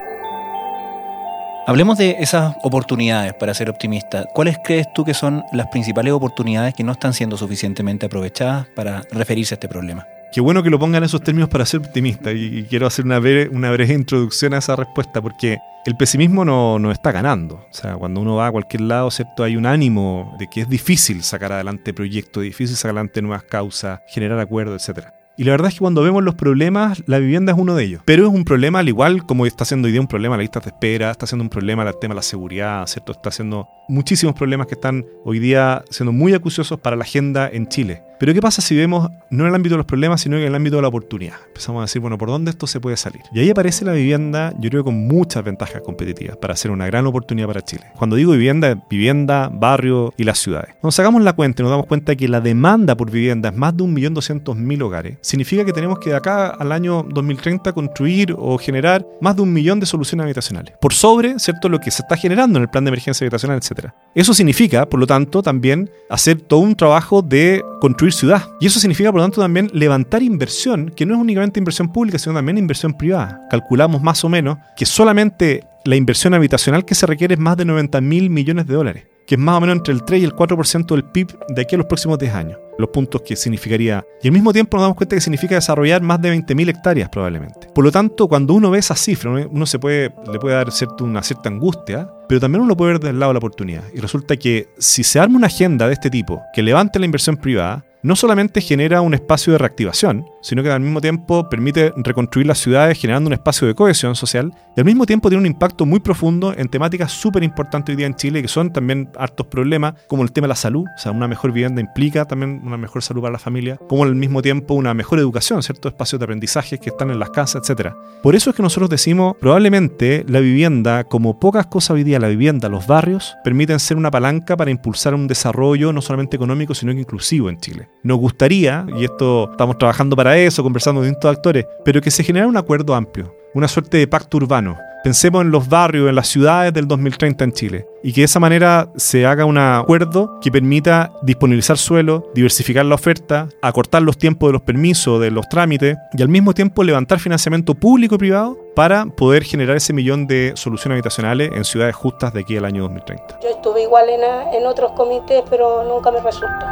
Hablemos 1.72 1.98
de 1.98 2.18
esas 2.20 2.54
oportunidades 2.64 3.34
para 3.34 3.54
ser 3.54 3.70
optimista. 3.70 4.26
¿Cuáles 4.34 4.58
crees 4.62 4.92
tú 4.94 5.06
que 5.06 5.14
son 5.14 5.42
las 5.54 5.68
principales 5.68 6.12
oportunidades 6.12 6.74
que 6.74 6.84
no 6.84 6.92
están 6.92 7.14
siendo 7.14 7.38
suficientemente 7.38 8.08
aprovechadas 8.08 8.68
para 8.76 9.04
referirse 9.14 9.54
a 9.54 9.56
este 9.56 9.70
problema? 9.70 10.06
Qué 10.34 10.42
bueno 10.42 10.64
que 10.64 10.70
lo 10.70 10.78
pongan 10.78 11.02
en 11.02 11.06
esos 11.06 11.24
términos 11.24 11.48
para 11.48 11.66
ser 11.66 11.80
optimista 11.80 12.34
y 12.34 12.66
quiero 12.70 12.88
hacer 12.88 13.06
una 13.06 13.20
breve, 13.20 13.48
una 13.48 13.72
breve 13.72 13.94
introducción 13.94 14.54
a 14.54 14.58
esa 14.58 14.76
respuesta 14.76 15.22
porque 15.22 15.60
el 15.86 15.96
pesimismo 15.96 16.44
no, 16.44 16.78
no, 16.78 16.92
está 16.92 17.14
ganando. 17.14 17.66
O 17.72 17.74
sea, 17.74 17.94
cuando 17.94 18.20
uno 18.20 18.36
va 18.36 18.48
a 18.48 18.52
cualquier 18.52 18.82
lado, 18.82 19.10
¿cierto? 19.10 19.46
Hay 19.46 19.56
un 19.56 19.66
ánimo 19.66 20.36
de 20.40 20.48
que 20.48 20.60
es 20.60 20.70
difícil 20.70 21.24
sacar 21.24 21.54
adelante 21.54 21.94
proyectos, 21.94 22.44
difícil 22.44 22.76
sacar 22.76 22.98
adelante 22.98 23.22
nuevas 23.22 23.44
causas, 23.44 24.02
generar 24.08 24.40
acuerdos, 24.40 24.82
etcétera. 24.82 25.21
Y 25.38 25.44
la 25.46 25.52
verdad 25.52 25.70
es 25.70 25.76
que 25.76 25.80
cuando 25.80 26.04
vemos 26.04 26.24
los 26.24 26.36
problemas, 26.36 27.04
la 27.08 27.18
vivienda 27.20 27.54
es 27.54 27.58
uno 27.58 27.76
de 27.76 27.86
ellos. 27.86 28.02
Pero 28.06 28.28
es 28.28 28.34
un 28.34 28.44
problema, 28.44 28.80
al 28.80 28.90
igual 28.90 29.26
como 29.26 29.46
está 29.46 29.66
siendo 29.66 29.88
hoy 29.88 29.92
día 29.94 30.02
un 30.02 30.08
problema 30.08 30.36
la 30.36 30.42
lista 30.42 30.60
de 30.60 30.68
espera, 30.68 31.12
está 31.12 31.26
siendo 31.26 31.44
un 31.44 31.50
problema 31.50 31.84
el 31.88 31.98
tema 32.00 32.14
de 32.14 32.18
la 32.18 32.22
seguridad, 32.22 32.86
¿cierto? 32.88 33.14
Está 33.14 33.32
siendo 33.32 33.68
muchísimos 33.88 34.36
problemas 34.36 34.68
que 34.68 34.76
están 34.76 35.06
hoy 35.24 35.40
día 35.40 35.84
siendo 35.90 36.12
muy 36.12 36.34
acuciosos 36.34 36.80
para 36.80 36.96
la 36.96 37.04
agenda 37.04 37.50
en 37.52 37.68
Chile. 37.68 38.04
Pero 38.22 38.36
¿qué 38.36 38.40
pasa 38.40 38.62
si 38.62 38.76
vemos 38.76 39.10
no 39.32 39.46
en 39.46 39.50
el 39.50 39.56
ámbito 39.56 39.74
de 39.74 39.78
los 39.78 39.88
problemas, 39.88 40.22
sino 40.22 40.38
en 40.38 40.44
el 40.44 40.54
ámbito 40.54 40.76
de 40.76 40.84
la 40.84 40.90
oportunidad? 40.90 41.38
Empezamos 41.48 41.80
a 41.80 41.86
decir, 41.86 42.00
bueno, 42.04 42.20
¿por 42.20 42.30
dónde 42.30 42.52
esto 42.52 42.68
se 42.68 42.80
puede 42.80 42.96
salir? 42.96 43.24
Y 43.34 43.40
ahí 43.40 43.50
aparece 43.50 43.84
la 43.84 43.94
vivienda, 43.94 44.54
yo 44.60 44.70
creo, 44.70 44.84
con 44.84 45.08
muchas 45.08 45.44
ventajas 45.44 45.82
competitivas 45.82 46.38
para 46.38 46.56
ser 46.56 46.70
una 46.70 46.86
gran 46.86 47.08
oportunidad 47.08 47.48
para 47.48 47.64
Chile. 47.64 47.86
Cuando 47.98 48.16
digo 48.16 48.34
vivienda, 48.34 48.80
vivienda, 48.88 49.50
barrio 49.52 50.14
y 50.18 50.24
las 50.24 50.38
ciudades. 50.38 50.76
Nos 50.84 50.94
sacamos 50.94 51.24
la 51.24 51.34
cuenta 51.34 51.62
y 51.62 51.64
nos 51.64 51.72
damos 51.72 51.88
cuenta 51.88 52.16
que 52.16 52.28
la 52.28 52.42
demanda 52.42 52.96
por 52.96 53.10
vivienda 53.10 53.50
es 53.50 53.56
más 53.56 53.76
de 53.76 53.86
1.200.000 53.86 54.82
hogares. 54.84 55.18
Significa 55.22 55.66
que 55.66 55.74
tenemos 55.74 55.98
que 55.98 56.12
de 56.12 56.18
acá 56.18 56.50
al 56.50 56.72
año 56.74 57.02
2030 57.10 57.74
construir 57.74 58.36
o 58.38 58.60
generar 58.60 59.04
más 59.20 59.36
de 59.36 59.42
un 59.42 59.52
millón 59.52 59.80
de 59.80 59.88
soluciones 59.88 60.26
habitacionales. 60.26 60.76
Por 60.80 60.94
sobre, 60.94 61.40
¿cierto?, 61.40 61.70
lo 61.70 61.80
que 61.80 61.90
se 61.90 62.04
está 62.04 62.16
generando 62.18 62.60
en 62.60 62.64
el 62.66 62.70
plan 62.70 62.84
de 62.84 62.90
emergencia 62.90 63.26
habitacional, 63.26 63.58
etc. 63.58 63.88
Eso 64.14 64.36
significa, 64.36 64.86
por 64.86 65.00
lo 65.00 65.08
tanto, 65.08 65.42
también 65.42 65.90
hacer 66.08 66.40
todo 66.40 66.60
un 66.60 66.76
trabajo 66.76 67.24
de 67.24 67.64
construir 67.80 68.11
ciudad. 68.12 68.50
Y 68.60 68.68
eso 68.68 68.80
significa, 68.80 69.12
por 69.12 69.20
lo 69.20 69.26
tanto, 69.26 69.42
también 69.42 69.70
levantar 69.74 70.24
inversión, 70.24 70.92
que 70.96 71.06
no 71.06 71.16
es 71.16 71.20
únicamente 71.20 71.60
inversión 71.60 71.92
pública, 71.92 72.18
sino 72.18 72.36
también 72.36 72.58
inversión 72.58 72.94
privada. 72.94 73.48
Calculamos 73.50 74.02
más 74.02 74.24
o 74.24 74.30
menos 74.30 74.58
que 74.76 74.86
solamente 74.86 75.64
la 75.86 75.96
inversión 75.96 76.34
habitacional 76.34 76.86
que 76.86 76.96
se 76.96 77.06
requiere 77.06 77.34
es 77.34 77.40
más 77.40 77.58
de 77.58 77.66
90 77.66 78.02
mil 78.02 78.30
millones 78.30 78.68
de 78.68 78.74
dólares, 78.74 79.06
que 79.26 79.36
es 79.36 79.42
más 79.42 79.58
o 79.58 79.62
menos 79.62 79.78
entre 79.78 79.94
el 79.94 80.04
3 80.04 80.22
y 80.22 80.26
el 80.26 80.34
4% 80.34 80.86
del 80.88 81.06
PIB 81.06 81.28
de 81.50 81.62
aquí 81.62 81.76
a 81.76 81.78
los 81.80 81.88
próximos 81.88 82.20
10 82.20 82.34
años 82.34 82.58
los 82.82 82.90
puntos 82.90 83.22
que 83.22 83.38
significaría. 83.38 84.04
Y 84.22 84.28
al 84.28 84.34
mismo 84.34 84.52
tiempo 84.52 84.76
nos 84.76 84.84
damos 84.84 84.98
cuenta 84.98 85.16
que 85.16 85.22
significa 85.22 85.56
desarrollar 85.56 86.02
más 86.02 86.22
de 86.22 86.36
20.000 86.36 86.70
hectáreas 86.70 87.10
probablemente. 87.10 87.68
Por 87.74 87.86
lo 87.86 87.92
tanto, 87.92 88.28
cuando 88.28 88.54
uno 88.54 88.70
ve 88.70 88.80
esa 88.80 88.96
cifra, 88.96 89.32
uno 89.32 89.66
se 89.66 89.80
puede, 89.80 90.14
le 90.32 90.40
puede 90.40 90.56
dar 90.56 90.68
una 91.00 91.24
cierta 91.24 91.48
angustia, 91.48 92.12
pero 92.28 92.42
también 92.42 92.64
uno 92.64 92.76
puede 92.76 92.94
ver 92.94 93.02
del 93.02 93.20
lado 93.20 93.30
de 93.30 93.36
la 93.36 93.38
oportunidad. 93.38 93.84
Y 93.94 94.00
resulta 94.00 94.36
que 94.36 94.68
si 94.78 95.04
se 95.04 95.20
arma 95.20 95.38
una 95.38 95.48
agenda 95.48 95.88
de 95.88 95.94
este 95.94 96.10
tipo 96.10 96.42
que 96.54 96.62
levante 96.62 97.00
la 97.00 97.06
inversión 97.06 97.38
privada, 97.38 97.86
no 98.04 98.16
solamente 98.16 98.62
genera 98.62 99.02
un 99.02 99.14
espacio 99.14 99.54
de 99.54 99.60
reactivación, 99.60 100.26
sino 100.42 100.64
que 100.64 100.72
al 100.72 100.80
mismo 100.80 101.02
tiempo 101.02 101.48
permite 101.50 101.94
reconstruir 101.98 102.48
las 102.48 102.60
ciudades 102.60 103.00
generando 103.00 103.28
un 103.28 103.34
espacio 103.34 103.68
de 103.68 103.76
cohesión 103.76 104.16
social 104.16 104.52
y 104.76 104.80
al 104.80 104.86
mismo 104.86 105.06
tiempo 105.06 105.30
tiene 105.30 105.42
un 105.42 105.46
impacto 105.46 105.86
muy 105.86 106.00
profundo 106.00 106.54
en 106.56 106.68
temáticas 106.68 107.12
súper 107.12 107.44
importantes 107.44 107.94
hoy 107.94 107.98
día 107.98 108.08
en 108.08 108.16
Chile 108.16 108.42
que 108.42 108.48
son 108.48 108.72
también 108.72 109.10
hartos 109.18 109.48
problemas 109.48 109.94
como 110.08 110.24
el 110.24 110.32
tema 110.32 110.46
de 110.46 110.50
la 110.50 110.56
salud, 110.56 110.86
o 110.96 111.00
sea, 111.00 111.12
una 111.12 111.28
mejor 111.28 111.52
vivienda 111.52 111.82
implica 111.82 112.26
también 112.26 112.62
una 112.64 112.78
mejor 112.78 113.04
salud 113.04 113.22
para 113.22 113.34
la 113.34 113.40
familia, 113.40 113.78
como 113.88 114.04
al 114.04 114.16
mismo 114.16 114.42
tiempo 114.42 114.74
una 114.74 114.94
mejor 114.94 115.20
educación, 115.20 115.62
¿cierto? 115.64 115.88
Espacios 115.88 116.20
de 116.20 116.26
aprendizaje 116.26 116.78
que 116.80 116.90
están 116.90 117.12
en 117.12 117.20
las 117.20 117.30
casas, 117.30 117.70
etc. 117.70 117.94
Por 118.24 118.36
eso 118.36 118.50
es 118.50 118.56
que 118.56 118.64
nosotros 118.64 118.90
decimos, 118.90 119.36
probablemente 119.40 120.26
la 120.28 120.40
vivienda, 120.40 121.04
como 121.04 121.40
pocas 121.40 121.68
cosas 121.68 121.92
hoy 121.92 122.04
día, 122.04 122.20
la 122.20 122.28
vivienda, 122.28 122.70
los 122.70 122.88
barrios, 122.88 123.36
permiten 123.44 123.80
ser 123.80 123.98
una 123.98 124.12
palanca 124.12 124.58
para 124.58 124.72
impulsar 124.72 125.14
un 125.14 125.28
desarrollo 125.28 125.94
no 125.94 126.02
solamente 126.02 126.36
económico, 126.36 126.74
sino 126.74 126.94
que 126.94 127.00
inclusivo 127.00 127.50
en 127.50 127.60
Chile. 127.60 127.90
Nos 128.04 128.18
gustaría, 128.18 128.86
y 128.98 129.06
esto 129.06 129.50
estamos 129.52 129.78
trabajando 129.78 130.16
para 130.16 130.31
eso, 130.38 130.64
conversando 130.64 131.02
con 131.02 131.08
distintos 131.08 131.36
actores, 131.36 131.66
pero 131.84 132.02
que 132.02 132.12
se 132.12 132.24
genera 132.24 132.48
un 132.48 132.58
acuerdo 132.58 132.96
amplio, 132.96 133.36
una 133.54 133.68
suerte 133.68 133.98
de 133.98 134.08
pacto 134.08 134.38
urbano. 134.38 134.78
Pensemos 135.04 135.42
en 135.42 135.50
los 135.50 135.68
barrios, 135.68 136.08
en 136.08 136.14
las 136.14 136.28
ciudades 136.28 136.72
del 136.74 136.88
2030 136.88 137.44
en 137.44 137.52
Chile, 137.54 137.88
y 138.04 138.14
que 138.14 138.22
de 138.22 138.26
esa 138.26 138.40
manera 138.40 138.88
se 138.96 139.26
haga 139.26 139.46
un 139.46 139.58
acuerdo 139.58 140.40
que 140.42 140.52
permita 140.52 141.12
disponibilizar 141.24 141.80
suelo, 141.80 142.30
diversificar 142.36 142.86
la 142.86 142.94
oferta, 142.96 143.50
acortar 143.64 144.04
los 144.04 144.20
tiempos 144.20 144.50
de 144.50 144.54
los 144.54 144.62
permisos, 144.62 145.20
de 145.20 145.32
los 145.32 145.50
trámites, 145.50 145.98
y 146.14 146.22
al 146.22 146.30
mismo 146.30 146.54
tiempo 146.54 146.84
levantar 146.84 147.18
financiamiento 147.18 147.74
público 147.74 148.14
y 148.14 148.18
privado 148.20 148.60
para 148.76 149.08
poder 149.08 149.44
generar 149.44 149.76
ese 149.76 149.92
millón 149.92 150.28
de 150.28 150.54
soluciones 150.56 150.98
habitacionales 150.98 151.50
en 151.52 151.64
ciudades 151.64 151.96
justas 151.96 152.32
de 152.34 152.42
aquí 152.42 152.56
al 152.58 152.66
año 152.66 152.84
2030. 152.84 153.40
Yo 153.42 153.50
estuve 153.50 153.82
igual 153.82 154.08
en, 154.08 154.22
en 154.54 154.68
otros 154.68 154.92
comités, 154.92 155.42
pero 155.50 155.84
nunca 155.84 156.12
me 156.12 156.22
resultó, 156.22 156.66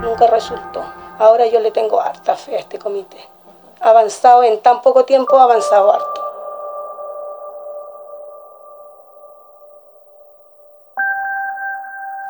nunca 0.00 0.26
resultó. 0.32 1.07
Ahora 1.18 1.46
yo 1.48 1.58
le 1.60 1.72
tengo 1.72 2.00
harta 2.00 2.36
fe 2.36 2.54
a 2.56 2.60
este 2.60 2.78
comité. 2.78 3.18
Avanzado 3.80 4.44
en 4.44 4.60
tan 4.62 4.82
poco 4.82 5.04
tiempo, 5.04 5.36
ha 5.38 5.44
avanzado 5.44 5.92
harto. 5.92 6.24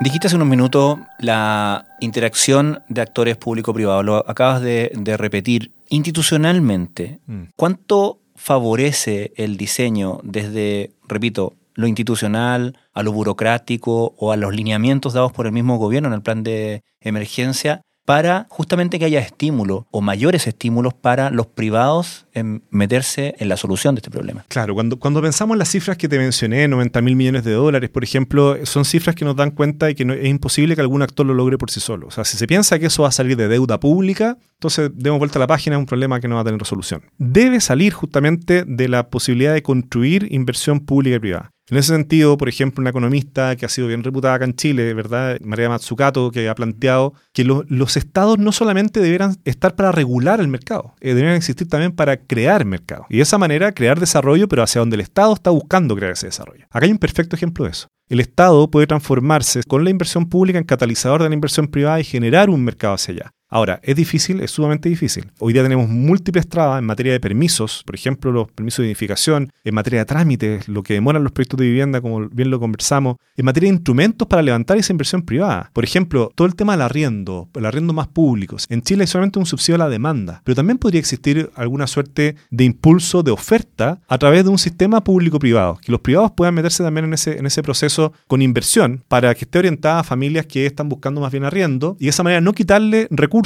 Dijiste 0.00 0.28
hace 0.28 0.36
unos 0.36 0.48
minutos 0.48 0.98
la 1.18 1.84
interacción 2.00 2.82
de 2.88 3.02
actores 3.02 3.36
público-privados, 3.36 4.04
lo 4.04 4.16
acabas 4.30 4.62
de, 4.62 4.90
de 4.94 5.16
repetir. 5.16 5.72
Institucionalmente, 5.90 7.18
mm. 7.26 7.42
¿cuánto 7.56 8.20
favorece 8.36 9.32
el 9.36 9.56
diseño 9.56 10.20
desde, 10.22 10.92
repito, 11.08 11.54
lo 11.74 11.86
institucional, 11.86 12.78
a 12.94 13.02
lo 13.02 13.12
burocrático 13.12 14.14
o 14.16 14.32
a 14.32 14.36
los 14.36 14.54
lineamientos 14.54 15.12
dados 15.12 15.32
por 15.32 15.46
el 15.46 15.52
mismo 15.52 15.76
gobierno 15.76 16.08
en 16.08 16.14
el 16.14 16.22
plan 16.22 16.42
de 16.42 16.82
emergencia 17.00 17.82
para 18.08 18.46
justamente 18.48 18.98
que 18.98 19.04
haya 19.04 19.20
estímulo 19.20 19.86
o 19.90 20.00
mayores 20.00 20.46
estímulos 20.46 20.94
para 20.94 21.28
los 21.28 21.46
privados 21.46 22.26
en 22.32 22.62
meterse 22.70 23.34
en 23.38 23.50
la 23.50 23.58
solución 23.58 23.94
de 23.94 23.98
este 23.98 24.10
problema. 24.10 24.46
Claro, 24.48 24.72
cuando, 24.72 24.98
cuando 24.98 25.20
pensamos 25.20 25.56
en 25.56 25.58
las 25.58 25.68
cifras 25.68 25.98
que 25.98 26.08
te 26.08 26.16
mencioné, 26.16 26.68
90 26.68 27.02
mil 27.02 27.16
millones 27.16 27.44
de 27.44 27.52
dólares, 27.52 27.90
por 27.90 28.02
ejemplo, 28.02 28.64
son 28.64 28.86
cifras 28.86 29.14
que 29.14 29.26
nos 29.26 29.36
dan 29.36 29.50
cuenta 29.50 29.84
de 29.84 29.94
que 29.94 30.04
es 30.04 30.26
imposible 30.26 30.74
que 30.74 30.80
algún 30.80 31.02
actor 31.02 31.26
lo 31.26 31.34
logre 31.34 31.58
por 31.58 31.70
sí 31.70 31.80
solo. 31.80 32.06
O 32.06 32.10
sea, 32.10 32.24
si 32.24 32.38
se 32.38 32.46
piensa 32.46 32.78
que 32.78 32.86
eso 32.86 33.02
va 33.02 33.10
a 33.10 33.12
salir 33.12 33.36
de 33.36 33.46
deuda 33.46 33.78
pública, 33.78 34.38
entonces 34.54 34.90
demos 34.94 35.18
vuelta 35.18 35.38
a 35.38 35.40
la 35.40 35.46
página, 35.46 35.76
es 35.76 35.80
un 35.80 35.84
problema 35.84 36.18
que 36.18 36.28
no 36.28 36.36
va 36.36 36.40
a 36.40 36.44
tener 36.44 36.58
resolución. 36.58 37.02
Debe 37.18 37.60
salir 37.60 37.92
justamente 37.92 38.64
de 38.66 38.88
la 38.88 39.10
posibilidad 39.10 39.52
de 39.52 39.62
construir 39.62 40.28
inversión 40.30 40.80
pública 40.80 41.16
y 41.16 41.18
privada. 41.18 41.50
En 41.70 41.76
ese 41.76 41.92
sentido, 41.92 42.38
por 42.38 42.48
ejemplo, 42.48 42.80
una 42.80 42.90
economista 42.90 43.54
que 43.56 43.66
ha 43.66 43.68
sido 43.68 43.88
bien 43.88 44.02
reputada 44.02 44.34
acá 44.34 44.46
en 44.46 44.54
Chile, 44.54 44.94
¿verdad? 44.94 45.38
María 45.42 45.68
Matsukato, 45.68 46.30
que 46.30 46.48
ha 46.48 46.54
planteado 46.54 47.12
que 47.34 47.44
los 47.44 47.96
estados 47.98 48.38
no 48.38 48.52
solamente 48.52 49.00
deberán 49.00 49.36
estar 49.44 49.76
para 49.76 49.92
regular 49.92 50.40
el 50.40 50.48
mercado, 50.48 50.94
eh, 51.00 51.08
deberían 51.08 51.36
existir 51.36 51.68
también 51.68 51.92
para 51.92 52.16
crear 52.16 52.64
mercado. 52.64 53.04
Y 53.10 53.18
de 53.18 53.22
esa 53.22 53.36
manera 53.36 53.72
crear 53.72 54.00
desarrollo, 54.00 54.48
pero 54.48 54.62
hacia 54.62 54.80
donde 54.80 54.96
el 54.96 55.02
Estado 55.02 55.34
está 55.34 55.50
buscando 55.50 55.94
crear 55.94 56.12
ese 56.12 56.26
desarrollo. 56.26 56.64
Acá 56.70 56.86
hay 56.86 56.92
un 56.92 56.98
perfecto 56.98 57.36
ejemplo 57.36 57.66
de 57.66 57.72
eso. 57.72 57.88
El 58.08 58.20
Estado 58.20 58.70
puede 58.70 58.86
transformarse 58.86 59.62
con 59.64 59.84
la 59.84 59.90
inversión 59.90 60.26
pública 60.26 60.58
en 60.58 60.64
catalizador 60.64 61.22
de 61.22 61.28
la 61.28 61.34
inversión 61.34 61.68
privada 61.68 62.00
y 62.00 62.04
generar 62.04 62.48
un 62.48 62.64
mercado 62.64 62.94
hacia 62.94 63.12
allá. 63.12 63.30
Ahora, 63.50 63.80
¿es 63.82 63.96
difícil? 63.96 64.42
Es 64.42 64.50
sumamente 64.50 64.90
difícil. 64.90 65.30
Hoy 65.38 65.54
día 65.54 65.62
tenemos 65.62 65.88
múltiples 65.88 66.46
trabas 66.46 66.80
en 66.80 66.84
materia 66.84 67.12
de 67.12 67.20
permisos, 67.20 67.82
por 67.86 67.94
ejemplo, 67.94 68.30
los 68.30 68.50
permisos 68.50 68.82
de 68.82 68.88
edificación, 68.88 69.50
en 69.64 69.74
materia 69.74 70.00
de 70.00 70.04
trámites, 70.04 70.68
lo 70.68 70.82
que 70.82 70.92
demoran 70.92 71.24
los 71.24 71.32
proyectos 71.32 71.58
de 71.58 71.64
vivienda, 71.64 72.02
como 72.02 72.28
bien 72.28 72.50
lo 72.50 72.60
conversamos, 72.60 73.16
en 73.38 73.46
materia 73.46 73.70
de 73.70 73.76
instrumentos 73.76 74.28
para 74.28 74.42
levantar 74.42 74.76
esa 74.76 74.92
inversión 74.92 75.22
privada. 75.22 75.70
Por 75.72 75.84
ejemplo, 75.84 76.30
todo 76.34 76.46
el 76.46 76.56
tema 76.56 76.74
del 76.74 76.82
arriendo, 76.82 77.48
el 77.54 77.64
arriendo 77.64 77.94
más 77.94 78.08
públicos. 78.08 78.66
En 78.68 78.82
Chile 78.82 79.04
hay 79.04 79.06
solamente 79.06 79.38
un 79.38 79.46
subsidio 79.46 79.76
a 79.76 79.78
la 79.78 79.88
demanda, 79.88 80.42
pero 80.44 80.54
también 80.54 80.76
podría 80.76 81.00
existir 81.00 81.50
alguna 81.54 81.86
suerte 81.86 82.36
de 82.50 82.64
impulso 82.64 83.22
de 83.22 83.30
oferta 83.30 84.02
a 84.08 84.18
través 84.18 84.44
de 84.44 84.50
un 84.50 84.58
sistema 84.58 85.02
público-privado, 85.02 85.78
que 85.82 85.90
los 85.90 86.02
privados 86.02 86.32
puedan 86.32 86.54
meterse 86.54 86.82
también 86.82 87.06
en 87.06 87.14
ese, 87.14 87.38
en 87.38 87.46
ese 87.46 87.62
proceso 87.62 88.12
con 88.26 88.42
inversión 88.42 89.04
para 89.08 89.34
que 89.34 89.46
esté 89.46 89.58
orientada 89.58 90.00
a 90.00 90.04
familias 90.04 90.44
que 90.44 90.66
están 90.66 90.90
buscando 90.90 91.22
más 91.22 91.32
bien 91.32 91.44
arriendo 91.44 91.96
y 91.98 92.04
de 92.04 92.10
esa 92.10 92.22
manera 92.22 92.42
no 92.42 92.52
quitarle 92.52 93.08
recursos 93.10 93.37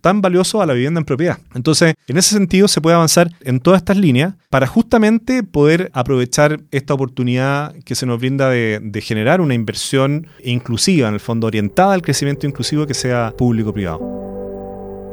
tan 0.00 0.20
valiosos 0.20 0.62
a 0.62 0.66
la 0.66 0.74
vivienda 0.74 1.00
en 1.00 1.04
propiedad. 1.04 1.38
Entonces, 1.54 1.94
en 2.06 2.16
ese 2.16 2.34
sentido 2.34 2.68
se 2.68 2.80
puede 2.80 2.96
avanzar 2.96 3.30
en 3.42 3.60
todas 3.60 3.80
estas 3.80 3.96
líneas 3.96 4.34
para 4.48 4.66
justamente 4.66 5.42
poder 5.42 5.90
aprovechar 5.94 6.60
esta 6.70 6.94
oportunidad 6.94 7.74
que 7.84 7.94
se 7.94 8.06
nos 8.06 8.18
brinda 8.18 8.50
de, 8.50 8.80
de 8.82 9.00
generar 9.00 9.40
una 9.40 9.54
inversión 9.54 10.26
inclusiva, 10.44 11.08
en 11.08 11.14
el 11.14 11.20
fondo 11.20 11.46
orientada 11.46 11.94
al 11.94 12.02
crecimiento 12.02 12.46
inclusivo 12.46 12.86
que 12.86 12.94
sea 12.94 13.32
público-privado. 13.36 14.19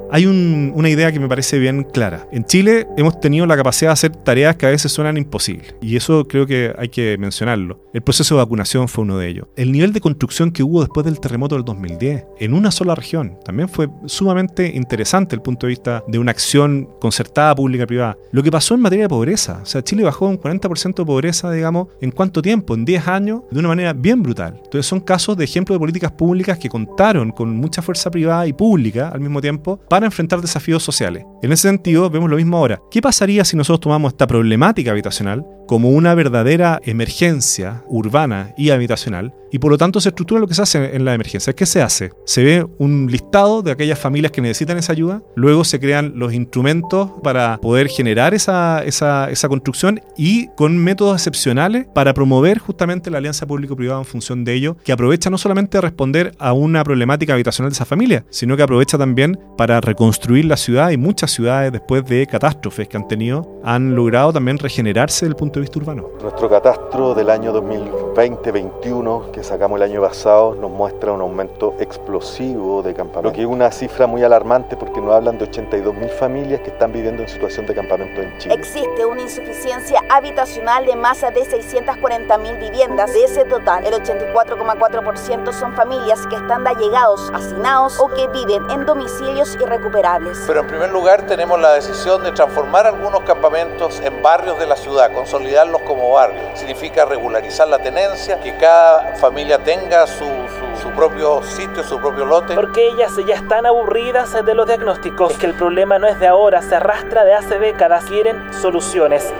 Hay 0.09 0.25
una 0.25 0.89
idea 0.89 1.11
que 1.11 1.19
me 1.19 1.27
parece 1.27 1.59
bien 1.59 1.83
clara. 1.83 2.27
En 2.31 2.45
Chile 2.45 2.87
hemos 2.97 3.19
tenido 3.19 3.45
la 3.45 3.57
capacidad 3.57 3.89
de 3.89 3.93
hacer 3.93 4.15
tareas 4.15 4.55
que 4.55 4.65
a 4.65 4.69
veces 4.69 4.91
suenan 4.91 5.17
imposibles. 5.17 5.75
Y 5.81 5.97
eso 5.97 6.25
creo 6.27 6.47
que 6.47 6.73
hay 6.77 6.87
que 6.89 7.17
mencionarlo. 7.17 7.83
El 7.93 8.01
proceso 8.01 8.35
de 8.35 8.41
vacunación 8.41 8.87
fue 8.87 9.03
uno 9.03 9.17
de 9.17 9.27
ellos. 9.27 9.47
El 9.55 9.71
nivel 9.71 9.91
de 9.91 9.99
construcción 9.99 10.51
que 10.51 10.63
hubo 10.63 10.81
después 10.81 11.05
del 11.05 11.19
terremoto 11.19 11.55
del 11.55 11.65
2010, 11.65 12.25
en 12.39 12.53
una 12.53 12.71
sola 12.71 12.95
región, 12.95 13.37
también 13.43 13.67
fue 13.67 13.89
sumamente 14.05 14.71
interesante 14.73 15.35
el 15.35 15.41
punto 15.41 15.67
de 15.67 15.71
vista 15.71 16.03
de 16.07 16.19
una 16.19 16.31
acción 16.31 16.87
concertada 17.01 17.53
pública-privada. 17.55 18.17
Lo 18.31 18.43
que 18.43 18.51
pasó 18.51 18.75
en 18.75 18.81
materia 18.81 19.05
de 19.05 19.09
pobreza. 19.09 19.59
O 19.63 19.65
sea, 19.65 19.83
Chile 19.83 20.03
bajó 20.03 20.27
un 20.27 20.39
40% 20.39 20.95
de 20.95 21.05
pobreza, 21.05 21.51
digamos, 21.51 21.87
¿en 21.99 22.11
cuánto 22.11 22.41
tiempo? 22.41 22.75
En 22.75 22.85
10 22.85 23.07
años, 23.07 23.41
de 23.51 23.59
una 23.59 23.69
manera 23.69 23.93
bien 23.93 24.23
brutal. 24.23 24.53
Entonces 24.63 24.85
son 24.85 25.01
casos 25.01 25.35
de 25.35 25.43
ejemplos 25.43 25.75
de 25.75 25.79
políticas 25.79 26.11
públicas 26.11 26.57
que 26.57 26.69
contaron 26.69 27.31
con 27.31 27.55
mucha 27.55 27.81
fuerza 27.81 28.09
privada 28.09 28.47
y 28.47 28.53
pública 28.53 29.09
al 29.09 29.19
mismo 29.19 29.41
tiempo 29.41 29.79
para 29.89 29.96
enfrentar 30.05 30.41
desafíos 30.41 30.83
sociales. 30.83 31.25
En 31.41 31.51
ese 31.51 31.67
sentido, 31.67 32.09
vemos 32.09 32.29
lo 32.29 32.37
mismo 32.37 32.57
ahora. 32.57 32.79
¿Qué 32.91 33.01
pasaría 33.01 33.43
si 33.43 33.57
nosotros 33.57 33.81
tomamos 33.81 34.13
esta 34.13 34.27
problemática 34.27 34.91
habitacional 34.91 35.45
como 35.67 35.89
una 35.89 36.15
verdadera 36.15 36.79
emergencia 36.83 37.83
urbana 37.87 38.53
y 38.57 38.69
habitacional 38.69 39.33
y 39.51 39.59
por 39.59 39.71
lo 39.71 39.77
tanto 39.77 39.99
se 39.99 40.09
estructura 40.09 40.41
lo 40.41 40.47
que 40.47 40.53
se 40.53 40.61
hace 40.61 40.95
en 40.95 41.05
la 41.05 41.13
emergencia. 41.13 41.53
¿Qué 41.53 41.65
se 41.65 41.81
hace? 41.81 42.11
Se 42.25 42.43
ve 42.43 42.67
un 42.77 43.07
listado 43.09 43.61
de 43.61 43.71
aquellas 43.71 43.99
familias 43.99 44.31
que 44.31 44.41
necesitan 44.41 44.77
esa 44.77 44.93
ayuda, 44.93 45.21
luego 45.35 45.63
se 45.63 45.79
crean 45.79 46.13
los 46.15 46.33
instrumentos 46.33 47.11
para 47.23 47.57
poder 47.61 47.87
generar 47.87 48.33
esa, 48.33 48.83
esa, 48.83 49.29
esa 49.29 49.49
construcción 49.49 50.01
y 50.17 50.47
con 50.55 50.77
métodos 50.77 51.15
excepcionales 51.15 51.87
para 51.93 52.13
promover 52.13 52.59
justamente 52.59 53.09
la 53.09 53.17
alianza 53.19 53.45
público-privada 53.45 53.99
en 53.99 54.05
función 54.05 54.43
de 54.43 54.53
ello, 54.53 54.77
que 54.83 54.91
aprovecha 54.91 55.29
no 55.29 55.37
solamente 55.37 55.77
a 55.77 55.81
responder 55.81 56.33
a 56.39 56.53
una 56.53 56.83
problemática 56.83 57.33
habitacional 57.33 57.71
de 57.71 57.75
esa 57.75 57.85
familia, 57.85 58.25
sino 58.29 58.57
que 58.57 58.63
aprovecha 58.63 58.97
también 58.97 59.39
para 59.57 59.81
reconstruir 59.81 60.45
la 60.45 60.57
ciudad 60.57 60.91
y 60.91 60.97
muchas 60.97 61.31
ciudades 61.31 61.71
después 61.71 62.05
de 62.05 62.27
catástrofes 62.27 62.87
que 62.87 62.97
han 62.97 63.07
tenido 63.07 63.59
han 63.63 63.95
logrado 63.95 64.33
también 64.33 64.57
regenerarse 64.57 65.25
desde 65.25 65.33
el 65.33 65.35
punto 65.35 65.59
de 65.59 65.61
vista 65.61 65.79
urbano. 65.79 66.09
Nuestro 66.21 66.49
catastro 66.49 67.13
del 67.13 67.29
año 67.29 67.53
2020-21 67.53 69.31
que 69.37 69.43
sacamos 69.43 69.77
el 69.77 69.83
año 69.83 70.01
pasado 70.01 70.55
nos 70.55 70.71
muestra 70.71 71.11
un 71.11 71.21
aumento 71.21 71.75
explosivo 71.79 72.81
de 72.81 72.95
campamentos, 72.95 73.31
lo 73.31 73.35
que 73.35 73.41
es 73.41 73.47
una 73.47 73.71
cifra 73.71 74.07
muy 74.07 74.23
alarmante 74.23 74.75
porque 74.75 74.99
nos 74.99 75.13
hablan 75.13 75.37
de 75.37 75.47
82.000 75.47 76.09
familias 76.09 76.61
que 76.61 76.71
están 76.71 76.91
viviendo 76.91 77.21
en 77.21 77.29
situación 77.29 77.67
de 77.67 77.75
campamento 77.75 78.19
en 78.19 78.35
Chile. 78.39 78.55
Existe 78.55 79.05
una 79.05 79.21
insuficiencia 79.21 80.01
habitacional 80.09 80.87
de 80.87 80.95
más 80.95 81.21
de 81.21 81.29
640.000 81.29 82.59
viviendas. 82.59 83.13
De 83.13 83.25
ese 83.25 83.45
total, 83.45 83.85
el 83.85 83.93
84,4% 83.93 85.53
son 85.53 85.75
familias 85.75 86.25
que 86.25 86.35
están 86.35 86.63
de 86.63 86.71
allegados, 86.71 87.31
hacinados 87.31 87.99
o 87.99 88.07
que 88.07 88.27
viven 88.29 88.67
en 88.71 88.87
domicilios 88.87 89.55
irrecuperables. 89.61 90.45
Pero 90.47 90.61
en 90.61 90.67
primer 90.67 90.89
lugar 90.89 91.27
tenemos 91.27 91.59
la 91.61 91.73
decisión 91.73 92.23
de 92.23 92.31
transformar 92.31 92.87
algunos 92.87 93.21
campamentos 93.21 93.99
en 93.99 94.19
barrios 94.23 94.57
de 94.57 94.65
la 94.65 94.75
ciudad, 94.75 95.13
consolidarlos 95.13 95.83
como 95.83 96.11
barrios. 96.13 96.57
Significa 96.57 97.05
regularizar 97.05 97.67
la 97.67 97.77
tenencia, 97.77 98.39
que 98.39 98.57
cada 98.57 99.15
familia 99.17 99.26
tenga 99.63 100.07
su, 100.07 100.25
su, 100.25 100.81
su 100.81 100.89
propio 100.91 101.41
sitio, 101.43 101.83
su 101.83 101.99
propio 101.99 102.25
lote. 102.25 102.55
Porque 102.55 102.87
ellas 102.87 103.13
ya 103.27 103.35
están 103.35 103.65
aburridas 103.65 104.33
de 104.45 104.53
los 104.53 104.67
diagnósticos. 104.67 105.31
Es 105.31 105.37
que 105.37 105.45
el 105.45 105.53
problema 105.53 105.99
no 105.99 106.07
es 106.07 106.19
de 106.19 106.27
ahora, 106.27 106.61
se 106.61 106.75
arrastra 106.75 107.23
de 107.23 107.33
hace 107.33 107.59
décadas. 107.59 108.05
Quieren 108.05 108.53
soluciones. 108.53 109.33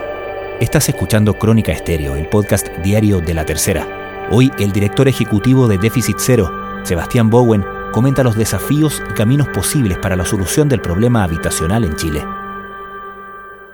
Estás 0.60 0.88
escuchando 0.88 1.34
Crónica 1.34 1.72
Estéreo, 1.72 2.16
el 2.16 2.28
podcast 2.28 2.68
diario 2.82 3.20
de 3.20 3.34
la 3.34 3.44
tercera. 3.44 3.86
Hoy 4.30 4.50
el 4.58 4.72
director 4.72 5.08
ejecutivo 5.08 5.68
de 5.68 5.78
Déficit 5.78 6.16
Cero, 6.18 6.50
Sebastián 6.82 7.30
Bowen, 7.30 7.64
comenta 7.92 8.22
los 8.22 8.36
desafíos 8.36 9.02
y 9.10 9.14
caminos 9.14 9.48
posibles 9.48 9.98
para 9.98 10.16
la 10.16 10.24
solución 10.24 10.68
del 10.68 10.80
problema 10.80 11.24
habitacional 11.24 11.84
en 11.84 11.96
Chile. 11.96 12.24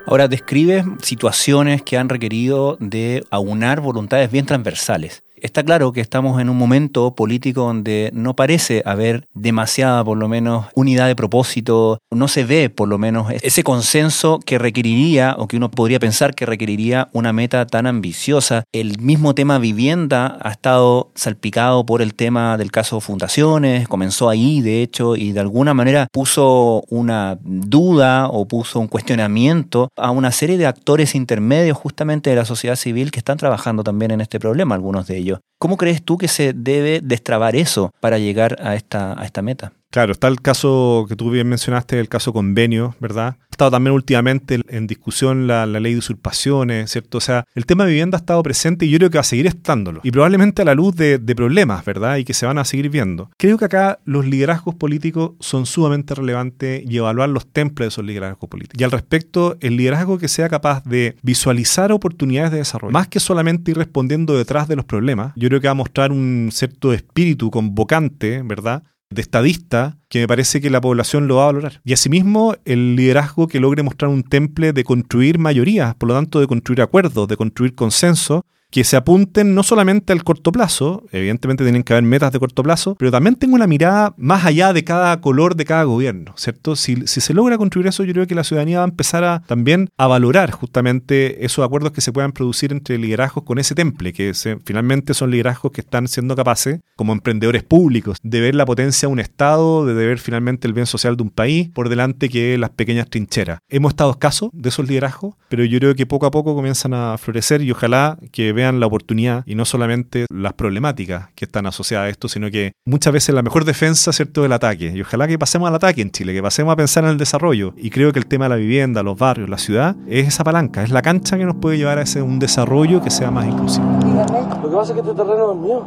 Ahora 0.06 0.28
describe 0.28 0.84
situaciones 1.00 1.82
que 1.82 1.96
han 1.96 2.10
requerido 2.10 2.76
de 2.78 3.24
aunar 3.30 3.80
voluntades 3.80 4.30
bien 4.30 4.44
transversales. 4.44 5.22
Está 5.44 5.62
claro 5.62 5.92
que 5.92 6.00
estamos 6.00 6.40
en 6.40 6.48
un 6.48 6.56
momento 6.56 7.14
político 7.14 7.64
donde 7.64 8.08
no 8.14 8.34
parece 8.34 8.82
haber 8.86 9.28
demasiada, 9.34 10.02
por 10.02 10.16
lo 10.16 10.26
menos, 10.26 10.68
unidad 10.74 11.06
de 11.06 11.14
propósito, 11.14 11.98
no 12.10 12.28
se 12.28 12.44
ve, 12.44 12.70
por 12.70 12.88
lo 12.88 12.96
menos, 12.96 13.30
ese 13.30 13.62
consenso 13.62 14.40
que 14.40 14.58
requeriría, 14.58 15.36
o 15.38 15.46
que 15.46 15.58
uno 15.58 15.70
podría 15.70 16.00
pensar 16.00 16.34
que 16.34 16.46
requeriría 16.46 17.08
una 17.12 17.34
meta 17.34 17.66
tan 17.66 17.86
ambiciosa. 17.86 18.64
El 18.72 18.98
mismo 19.00 19.34
tema 19.34 19.58
vivienda 19.58 20.38
ha 20.40 20.50
estado 20.50 21.10
salpicado 21.14 21.84
por 21.84 22.00
el 22.00 22.14
tema 22.14 22.56
del 22.56 22.72
caso 22.72 23.02
fundaciones, 23.02 23.86
comenzó 23.86 24.30
ahí, 24.30 24.62
de 24.62 24.80
hecho, 24.80 25.14
y 25.14 25.32
de 25.32 25.40
alguna 25.40 25.74
manera 25.74 26.06
puso 26.10 26.84
una 26.88 27.36
duda 27.42 28.28
o 28.28 28.48
puso 28.48 28.80
un 28.80 28.88
cuestionamiento 28.88 29.90
a 29.94 30.10
una 30.10 30.32
serie 30.32 30.56
de 30.56 30.64
actores 30.64 31.14
intermedios 31.14 31.76
justamente 31.76 32.30
de 32.30 32.36
la 32.36 32.46
sociedad 32.46 32.76
civil 32.76 33.10
que 33.10 33.18
están 33.18 33.36
trabajando 33.36 33.84
también 33.84 34.10
en 34.10 34.22
este 34.22 34.40
problema, 34.40 34.74
algunos 34.74 35.06
de 35.06 35.18
ellos. 35.18 35.33
¿Cómo 35.58 35.76
crees 35.76 36.04
tú 36.04 36.18
que 36.18 36.28
se 36.28 36.52
debe 36.52 37.00
destrabar 37.02 37.56
eso 37.56 37.90
para 38.00 38.18
llegar 38.18 38.56
a 38.60 38.74
esta, 38.74 39.18
a 39.18 39.24
esta 39.24 39.42
meta? 39.42 39.72
Claro, 39.94 40.10
está 40.10 40.26
el 40.26 40.40
caso 40.40 41.06
que 41.08 41.14
tú 41.14 41.30
bien 41.30 41.48
mencionaste, 41.48 42.00
el 42.00 42.08
caso 42.08 42.32
convenio, 42.32 42.96
¿verdad? 42.98 43.36
Ha 43.38 43.48
estado 43.52 43.70
también 43.70 43.94
últimamente 43.94 44.60
en 44.66 44.88
discusión 44.88 45.46
la, 45.46 45.66
la, 45.66 45.78
ley 45.78 45.92
de 45.92 46.00
usurpaciones, 46.00 46.90
¿cierto? 46.90 47.18
O 47.18 47.20
sea, 47.20 47.44
el 47.54 47.64
tema 47.64 47.84
de 47.84 47.90
vivienda 47.90 48.18
ha 48.18 48.18
estado 48.18 48.42
presente 48.42 48.86
y 48.86 48.90
yo 48.90 48.98
creo 48.98 49.10
que 49.10 49.18
va 49.18 49.20
a 49.20 49.22
seguir 49.22 49.46
estándolo. 49.46 50.00
Y 50.02 50.10
probablemente 50.10 50.62
a 50.62 50.64
la 50.64 50.74
luz 50.74 50.96
de, 50.96 51.18
de, 51.18 51.36
problemas, 51.36 51.84
¿verdad? 51.84 52.16
Y 52.16 52.24
que 52.24 52.34
se 52.34 52.44
van 52.44 52.58
a 52.58 52.64
seguir 52.64 52.90
viendo. 52.90 53.30
Creo 53.38 53.56
que 53.56 53.66
acá 53.66 54.00
los 54.04 54.26
liderazgos 54.26 54.74
políticos 54.74 55.34
son 55.38 55.64
sumamente 55.64 56.16
relevantes 56.16 56.82
y 56.84 56.96
evaluar 56.96 57.28
los 57.28 57.46
templos 57.46 57.84
de 57.84 57.88
esos 57.90 58.04
liderazgos 58.04 58.50
políticos. 58.50 58.80
Y 58.80 58.82
al 58.82 58.90
respecto, 58.90 59.56
el 59.60 59.76
liderazgo 59.76 60.18
que 60.18 60.26
sea 60.26 60.48
capaz 60.48 60.82
de 60.82 61.14
visualizar 61.22 61.92
oportunidades 61.92 62.50
de 62.50 62.58
desarrollo, 62.58 62.92
más 62.92 63.06
que 63.06 63.20
solamente 63.20 63.70
ir 63.70 63.78
respondiendo 63.78 64.36
detrás 64.36 64.66
de 64.66 64.74
los 64.74 64.86
problemas, 64.86 65.34
yo 65.36 65.48
creo 65.48 65.60
que 65.60 65.68
va 65.68 65.72
a 65.72 65.74
mostrar 65.74 66.10
un 66.10 66.48
cierto 66.50 66.92
espíritu 66.92 67.52
convocante, 67.52 68.42
¿verdad? 68.44 68.82
De 69.14 69.22
estadista 69.22 69.98
que 70.08 70.20
me 70.20 70.28
parece 70.28 70.60
que 70.60 70.70
la 70.70 70.80
población 70.80 71.26
lo 71.26 71.36
va 71.36 71.44
a 71.44 71.46
valorar. 71.46 71.80
Y 71.84 71.92
asimismo, 71.92 72.54
el 72.64 72.96
liderazgo 72.96 73.48
que 73.48 73.60
logre 73.60 73.82
mostrar 73.82 74.10
un 74.10 74.22
temple 74.22 74.72
de 74.72 74.84
construir 74.84 75.38
mayorías, 75.38 75.94
por 75.94 76.08
lo 76.08 76.14
tanto, 76.14 76.40
de 76.40 76.46
construir 76.46 76.82
acuerdos, 76.82 77.28
de 77.28 77.36
construir 77.36 77.74
consenso, 77.74 78.44
que 78.74 78.82
se 78.82 78.96
apunten 78.96 79.54
no 79.54 79.62
solamente 79.62 80.12
al 80.12 80.24
corto 80.24 80.50
plazo, 80.50 81.04
evidentemente 81.12 81.62
tienen 81.62 81.84
que 81.84 81.92
haber 81.92 82.02
metas 82.02 82.32
de 82.32 82.40
corto 82.40 82.64
plazo, 82.64 82.96
pero 82.98 83.12
también 83.12 83.36
tengo 83.36 83.54
una 83.54 83.68
mirada 83.68 84.14
más 84.16 84.44
allá 84.44 84.72
de 84.72 84.82
cada 84.82 85.20
color 85.20 85.54
de 85.54 85.64
cada 85.64 85.84
gobierno, 85.84 86.34
¿cierto? 86.36 86.74
Si, 86.74 87.06
si, 87.06 87.20
se 87.20 87.34
logra 87.34 87.56
construir 87.56 87.86
eso, 87.86 88.02
yo 88.02 88.12
creo 88.12 88.26
que 88.26 88.34
la 88.34 88.42
ciudadanía 88.42 88.78
va 88.78 88.84
a 88.84 88.88
empezar 88.88 89.22
a 89.22 89.44
también 89.46 89.90
a 89.96 90.08
valorar 90.08 90.50
justamente 90.50 91.44
esos 91.44 91.64
acuerdos 91.64 91.92
que 91.92 92.00
se 92.00 92.10
puedan 92.10 92.32
producir 92.32 92.72
entre 92.72 92.98
liderazgos 92.98 93.44
con 93.44 93.60
ese 93.60 93.76
temple, 93.76 94.12
que 94.12 94.32
finalmente 94.64 95.14
son 95.14 95.30
liderazgos 95.30 95.70
que 95.70 95.82
están 95.82 96.08
siendo 96.08 96.34
capaces, 96.34 96.80
como 96.96 97.12
emprendedores 97.12 97.62
públicos, 97.62 98.18
de 98.24 98.40
ver 98.40 98.56
la 98.56 98.66
potencia 98.66 99.06
de 99.06 99.12
un 99.12 99.20
Estado, 99.20 99.86
de 99.86 99.94
ver 99.94 100.18
finalmente 100.18 100.66
el 100.66 100.72
bien 100.72 100.86
social 100.86 101.16
de 101.16 101.22
un 101.22 101.30
país 101.30 101.68
por 101.68 101.88
delante 101.88 102.28
que 102.28 102.58
las 102.58 102.70
pequeñas 102.70 103.08
trincheras. 103.08 103.60
Hemos 103.68 103.90
estado 103.90 104.10
escasos 104.10 104.50
de 104.52 104.70
esos 104.70 104.88
liderazgos, 104.88 105.36
pero 105.48 105.64
yo 105.64 105.78
creo 105.78 105.94
que 105.94 106.06
poco 106.06 106.26
a 106.26 106.32
poco 106.32 106.56
comienzan 106.56 106.92
a 106.92 107.16
florecer 107.18 107.62
y 107.62 107.70
ojalá 107.70 108.18
que 108.32 108.52
vean 108.52 108.63
la 108.72 108.86
oportunidad 108.86 109.42
y 109.46 109.54
no 109.54 109.64
solamente 109.64 110.26
las 110.32 110.54
problemáticas 110.54 111.28
que 111.34 111.44
están 111.44 111.66
asociadas 111.66 112.06
a 112.06 112.08
esto, 112.08 112.28
sino 112.28 112.50
que 112.50 112.72
muchas 112.86 113.12
veces 113.12 113.34
la 113.34 113.42
mejor 113.42 113.64
defensa, 113.64 114.12
¿cierto?, 114.12 114.42
del 114.42 114.52
ataque. 114.52 114.92
Y 114.94 115.00
ojalá 115.02 115.28
que 115.28 115.38
pasemos 115.38 115.68
al 115.68 115.74
ataque 115.74 116.02
en 116.02 116.10
Chile, 116.10 116.32
que 116.32 116.42
pasemos 116.42 116.72
a 116.72 116.76
pensar 116.76 117.04
en 117.04 117.10
el 117.10 117.18
desarrollo. 117.18 117.74
Y 117.76 117.90
creo 117.90 118.12
que 118.12 118.18
el 118.18 118.26
tema 118.26 118.46
de 118.46 118.50
la 118.50 118.56
vivienda, 118.56 119.02
los 119.02 119.18
barrios, 119.18 119.48
la 119.48 119.58
ciudad, 119.58 119.96
es 120.08 120.28
esa 120.28 120.44
palanca, 120.44 120.82
es 120.82 120.90
la 120.90 121.02
cancha 121.02 121.36
que 121.36 121.44
nos 121.44 121.56
puede 121.56 121.76
llevar 121.76 121.98
a 121.98 122.02
ese 122.02 122.22
un 122.22 122.38
desarrollo 122.38 123.02
que 123.02 123.10
sea 123.10 123.30
más 123.30 123.46
inclusivo. 123.46 123.86
Dígame. 124.00 124.40
Lo 124.62 124.70
que 124.70 124.76
pasa 124.76 124.92
es 124.92 125.02
que 125.02 125.08
este 125.08 125.14
terreno 125.14 125.52
es 125.52 125.58
mío. 125.58 125.86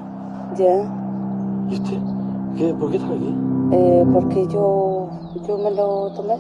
Ya. 0.58 1.74
¿Y 1.74 1.74
usted? 1.76 1.98
¿Qué, 2.58 2.74
¿Por 2.74 2.92
qué 2.92 2.98
está 2.98 3.10
aquí? 3.10 3.36
Eh, 3.74 4.06
porque 4.14 4.48
yo 4.52 5.10
yo 5.46 5.58
me 5.58 5.72
lo 5.72 6.12
tomé. 6.16 6.36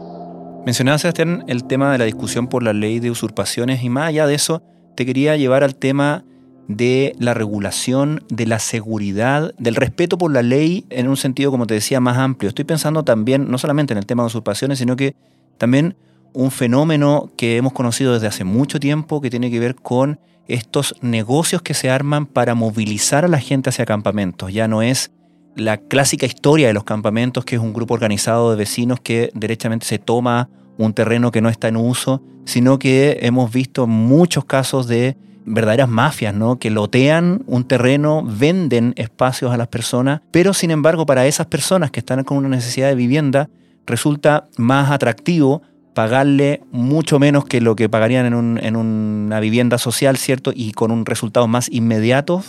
Mencionaba, 0.65 0.97
Sebastián, 0.97 1.43
el 1.47 1.63
tema 1.65 1.91
de 1.91 1.97
la 1.97 2.05
discusión 2.05 2.47
por 2.47 2.63
la 2.63 2.73
ley 2.73 2.99
de 2.99 3.09
usurpaciones 3.11 3.83
y 3.83 3.89
más 3.89 4.07
allá 4.07 4.27
de 4.27 4.35
eso, 4.35 4.61
te 4.97 5.05
quería 5.05 5.37
llevar 5.37 5.63
al 5.63 5.75
tema 5.75 6.25
de 6.67 7.15
la 7.19 7.35
regulación, 7.35 8.23
de 8.29 8.47
la 8.47 8.57
seguridad, 8.57 9.53
del 9.59 9.75
respeto 9.75 10.17
por 10.17 10.33
la 10.33 10.41
ley 10.41 10.85
en 10.89 11.07
un 11.07 11.17
sentido, 11.17 11.51
como 11.51 11.67
te 11.67 11.75
decía, 11.75 11.99
más 11.99 12.17
amplio. 12.17 12.49
Estoy 12.49 12.65
pensando 12.65 13.03
también, 13.03 13.49
no 13.49 13.59
solamente 13.59 13.93
en 13.93 13.99
el 13.99 14.07
tema 14.07 14.23
de 14.23 14.27
usurpaciones, 14.27 14.79
sino 14.79 14.95
que 14.95 15.15
también 15.59 15.95
un 16.33 16.49
fenómeno 16.49 17.29
que 17.37 17.57
hemos 17.57 17.73
conocido 17.73 18.15
desde 18.15 18.25
hace 18.25 18.43
mucho 18.43 18.79
tiempo 18.79 19.21
que 19.21 19.29
tiene 19.29 19.51
que 19.51 19.59
ver 19.59 19.75
con 19.75 20.19
estos 20.47 20.95
negocios 21.01 21.61
que 21.61 21.75
se 21.75 21.91
arman 21.91 22.25
para 22.25 22.55
movilizar 22.55 23.23
a 23.23 23.27
la 23.27 23.39
gente 23.39 23.69
hacia 23.69 23.85
campamentos. 23.85 24.51
Ya 24.51 24.67
no 24.67 24.81
es 24.81 25.11
la 25.55 25.77
clásica 25.77 26.25
historia 26.25 26.67
de 26.67 26.73
los 26.73 26.85
campamentos, 26.85 27.45
que 27.45 27.55
es 27.55 27.61
un 27.61 27.71
grupo 27.71 27.93
organizado 27.93 28.49
de 28.49 28.57
vecinos 28.57 28.99
que 28.99 29.29
derechamente 29.35 29.85
se 29.85 29.99
toma 29.99 30.49
un 30.77 30.93
terreno 30.93 31.31
que 31.31 31.41
no 31.41 31.49
está 31.49 31.67
en 31.67 31.77
uso, 31.77 32.21
sino 32.45 32.79
que 32.79 33.19
hemos 33.21 33.51
visto 33.51 33.87
muchos 33.87 34.45
casos 34.45 34.87
de 34.87 35.17
verdaderas 35.45 35.89
mafias, 35.89 36.33
¿no? 36.33 36.59
Que 36.59 36.69
lotean 36.69 37.43
un 37.47 37.63
terreno, 37.63 38.23
venden 38.25 38.93
espacios 38.97 39.51
a 39.51 39.57
las 39.57 39.67
personas, 39.67 40.21
pero 40.31 40.53
sin 40.53 40.71
embargo 40.71 41.05
para 41.05 41.25
esas 41.25 41.47
personas 41.47 41.89
que 41.89 41.99
están 41.99 42.23
con 42.23 42.37
una 42.37 42.49
necesidad 42.49 42.89
de 42.89 42.95
vivienda, 42.95 43.49
resulta 43.85 44.47
más 44.57 44.91
atractivo 44.91 45.61
pagarle 45.93 46.61
mucho 46.71 47.17
menos 47.17 47.45
que 47.45 47.61
lo 47.61 47.75
que 47.75 47.89
pagarían 47.89 48.25
en, 48.25 48.59
en 48.63 48.75
una 48.75 49.39
vivienda 49.39 49.77
social, 49.77 50.17
¿cierto? 50.17 50.51
Y 50.53 50.73
con 50.73 50.91
un 50.91 51.05
resultado 51.05 51.47
más 51.47 51.69
inmediato 51.71 52.43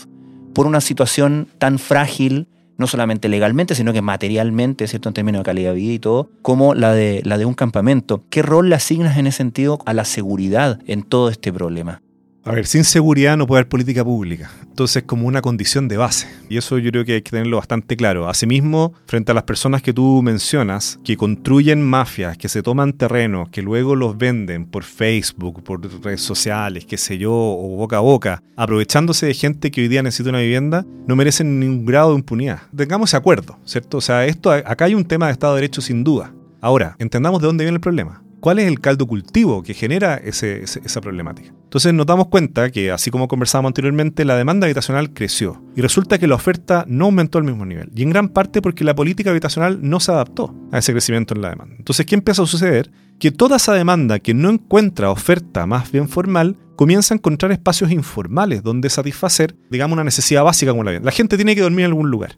por 0.53 0.67
una 0.67 0.81
situación 0.81 1.47
tan 1.57 1.79
frágil 1.79 2.47
no 2.79 2.87
solamente 2.87 3.29
legalmente, 3.29 3.75
sino 3.75 3.93
que 3.93 4.01
materialmente, 4.01 4.87
¿cierto? 4.87 5.09
En 5.09 5.13
términos 5.13 5.41
de 5.41 5.45
calidad 5.45 5.71
de 5.71 5.75
vida 5.75 5.93
y 5.93 5.99
todo, 5.99 6.31
como 6.41 6.73
la 6.73 6.93
de, 6.93 7.21
la 7.25 7.37
de 7.37 7.45
un 7.45 7.53
campamento. 7.53 8.23
¿Qué 8.29 8.41
rol 8.41 8.69
le 8.69 8.75
asignas 8.75 9.17
en 9.17 9.27
ese 9.27 9.37
sentido 9.37 9.79
a 9.85 9.93
la 9.93 10.05
seguridad 10.05 10.79
en 10.87 11.03
todo 11.03 11.29
este 11.29 11.53
problema? 11.53 12.01
A 12.49 12.53
ver, 12.53 12.65
sin 12.65 12.83
seguridad 12.83 13.37
no 13.37 13.45
puede 13.45 13.59
haber 13.59 13.69
política 13.69 14.03
pública. 14.03 14.49
Entonces, 14.63 15.03
como 15.03 15.27
una 15.27 15.39
condición 15.39 15.87
de 15.87 15.97
base. 15.97 16.27
Y 16.49 16.57
eso 16.57 16.79
yo 16.79 16.89
creo 16.89 17.05
que 17.05 17.13
hay 17.13 17.21
que 17.21 17.29
tenerlo 17.29 17.57
bastante 17.57 17.95
claro. 17.95 18.27
Asimismo, 18.27 18.95
frente 19.05 19.31
a 19.31 19.35
las 19.35 19.43
personas 19.43 19.83
que 19.83 19.93
tú 19.93 20.23
mencionas, 20.23 20.99
que 21.03 21.15
construyen 21.15 21.83
mafias, 21.83 22.39
que 22.39 22.49
se 22.49 22.63
toman 22.63 22.93
terrenos, 22.93 23.49
que 23.49 23.61
luego 23.61 23.95
los 23.95 24.17
venden 24.17 24.65
por 24.65 24.83
Facebook, 24.83 25.61
por 25.63 25.79
redes 26.03 26.21
sociales, 26.21 26.87
qué 26.87 26.97
sé 26.97 27.19
yo, 27.19 27.31
o 27.31 27.75
boca 27.77 27.97
a 27.97 27.99
boca, 27.99 28.41
aprovechándose 28.55 29.27
de 29.27 29.35
gente 29.35 29.69
que 29.69 29.81
hoy 29.81 29.87
día 29.87 30.01
necesita 30.01 30.31
una 30.31 30.39
vivienda, 30.39 30.87
no 31.05 31.15
merecen 31.15 31.59
ningún 31.59 31.85
grado 31.85 32.13
de 32.13 32.15
impunidad. 32.15 32.61
Tengamos 32.75 33.11
ese 33.11 33.17
acuerdo, 33.17 33.59
¿cierto? 33.63 33.97
O 33.97 34.01
sea, 34.01 34.25
esto, 34.25 34.49
acá 34.49 34.85
hay 34.85 34.95
un 34.95 35.05
tema 35.05 35.27
de 35.27 35.33
Estado 35.33 35.53
de 35.53 35.61
Derecho 35.61 35.81
sin 35.81 36.03
duda. 36.03 36.33
Ahora, 36.61 36.95
entendamos 36.97 37.41
de 37.41 37.45
dónde 37.45 37.63
viene 37.63 37.75
el 37.75 37.81
problema 37.81 38.23
cuál 38.39 38.59
es 38.59 38.67
el 38.67 38.79
caldo 38.79 39.07
cultivo 39.07 39.63
que 39.63 39.73
genera 39.73 40.15
esa 40.15 41.01
problemática. 41.01 41.53
Entonces 41.63 41.93
nos 41.93 42.05
damos 42.05 42.27
cuenta 42.27 42.71
que, 42.71 42.91
así 42.91 43.11
como 43.11 43.27
conversábamos 43.27 43.69
anteriormente, 43.69 44.25
la 44.25 44.35
demanda 44.35 44.65
habitacional 44.65 45.13
creció 45.13 45.63
y 45.75 45.81
resulta 45.81 46.17
que 46.17 46.27
la 46.27 46.35
oferta 46.35 46.83
no 46.87 47.05
aumentó 47.05 47.37
al 47.37 47.43
mismo 47.43 47.65
nivel. 47.65 47.91
Y 47.95 48.03
en 48.03 48.09
gran 48.09 48.29
parte 48.29 48.61
porque 48.61 48.83
la 48.83 48.95
política 48.95 49.29
habitacional 49.29 49.79
no 49.81 49.99
se 49.99 50.11
adaptó 50.11 50.55
a 50.71 50.79
ese 50.79 50.91
crecimiento 50.91 51.35
en 51.35 51.41
la 51.41 51.49
demanda. 51.51 51.75
Entonces, 51.77 52.05
¿qué 52.05 52.15
empieza 52.15 52.41
a 52.41 52.47
suceder? 52.47 52.91
Que 53.19 53.31
toda 53.31 53.57
esa 53.57 53.73
demanda 53.73 54.19
que 54.19 54.33
no 54.33 54.49
encuentra 54.49 55.11
oferta 55.11 55.65
más 55.65 55.91
bien 55.91 56.09
formal 56.09 56.57
comienza 56.79 57.13
a 57.13 57.17
encontrar 57.17 57.51
espacios 57.51 57.91
informales 57.91 58.63
donde 58.63 58.89
satisfacer, 58.89 59.53
digamos, 59.69 59.95
una 59.95 60.05
necesidad 60.05 60.45
básica 60.45 60.71
como 60.71 60.85
la 60.85 60.91
vivienda. 60.91 61.07
La 61.07 61.11
gente 61.11 61.35
tiene 61.35 61.53
que 61.53 61.59
dormir 61.59 61.81
en 61.81 61.91
algún 61.91 62.09
lugar, 62.09 62.37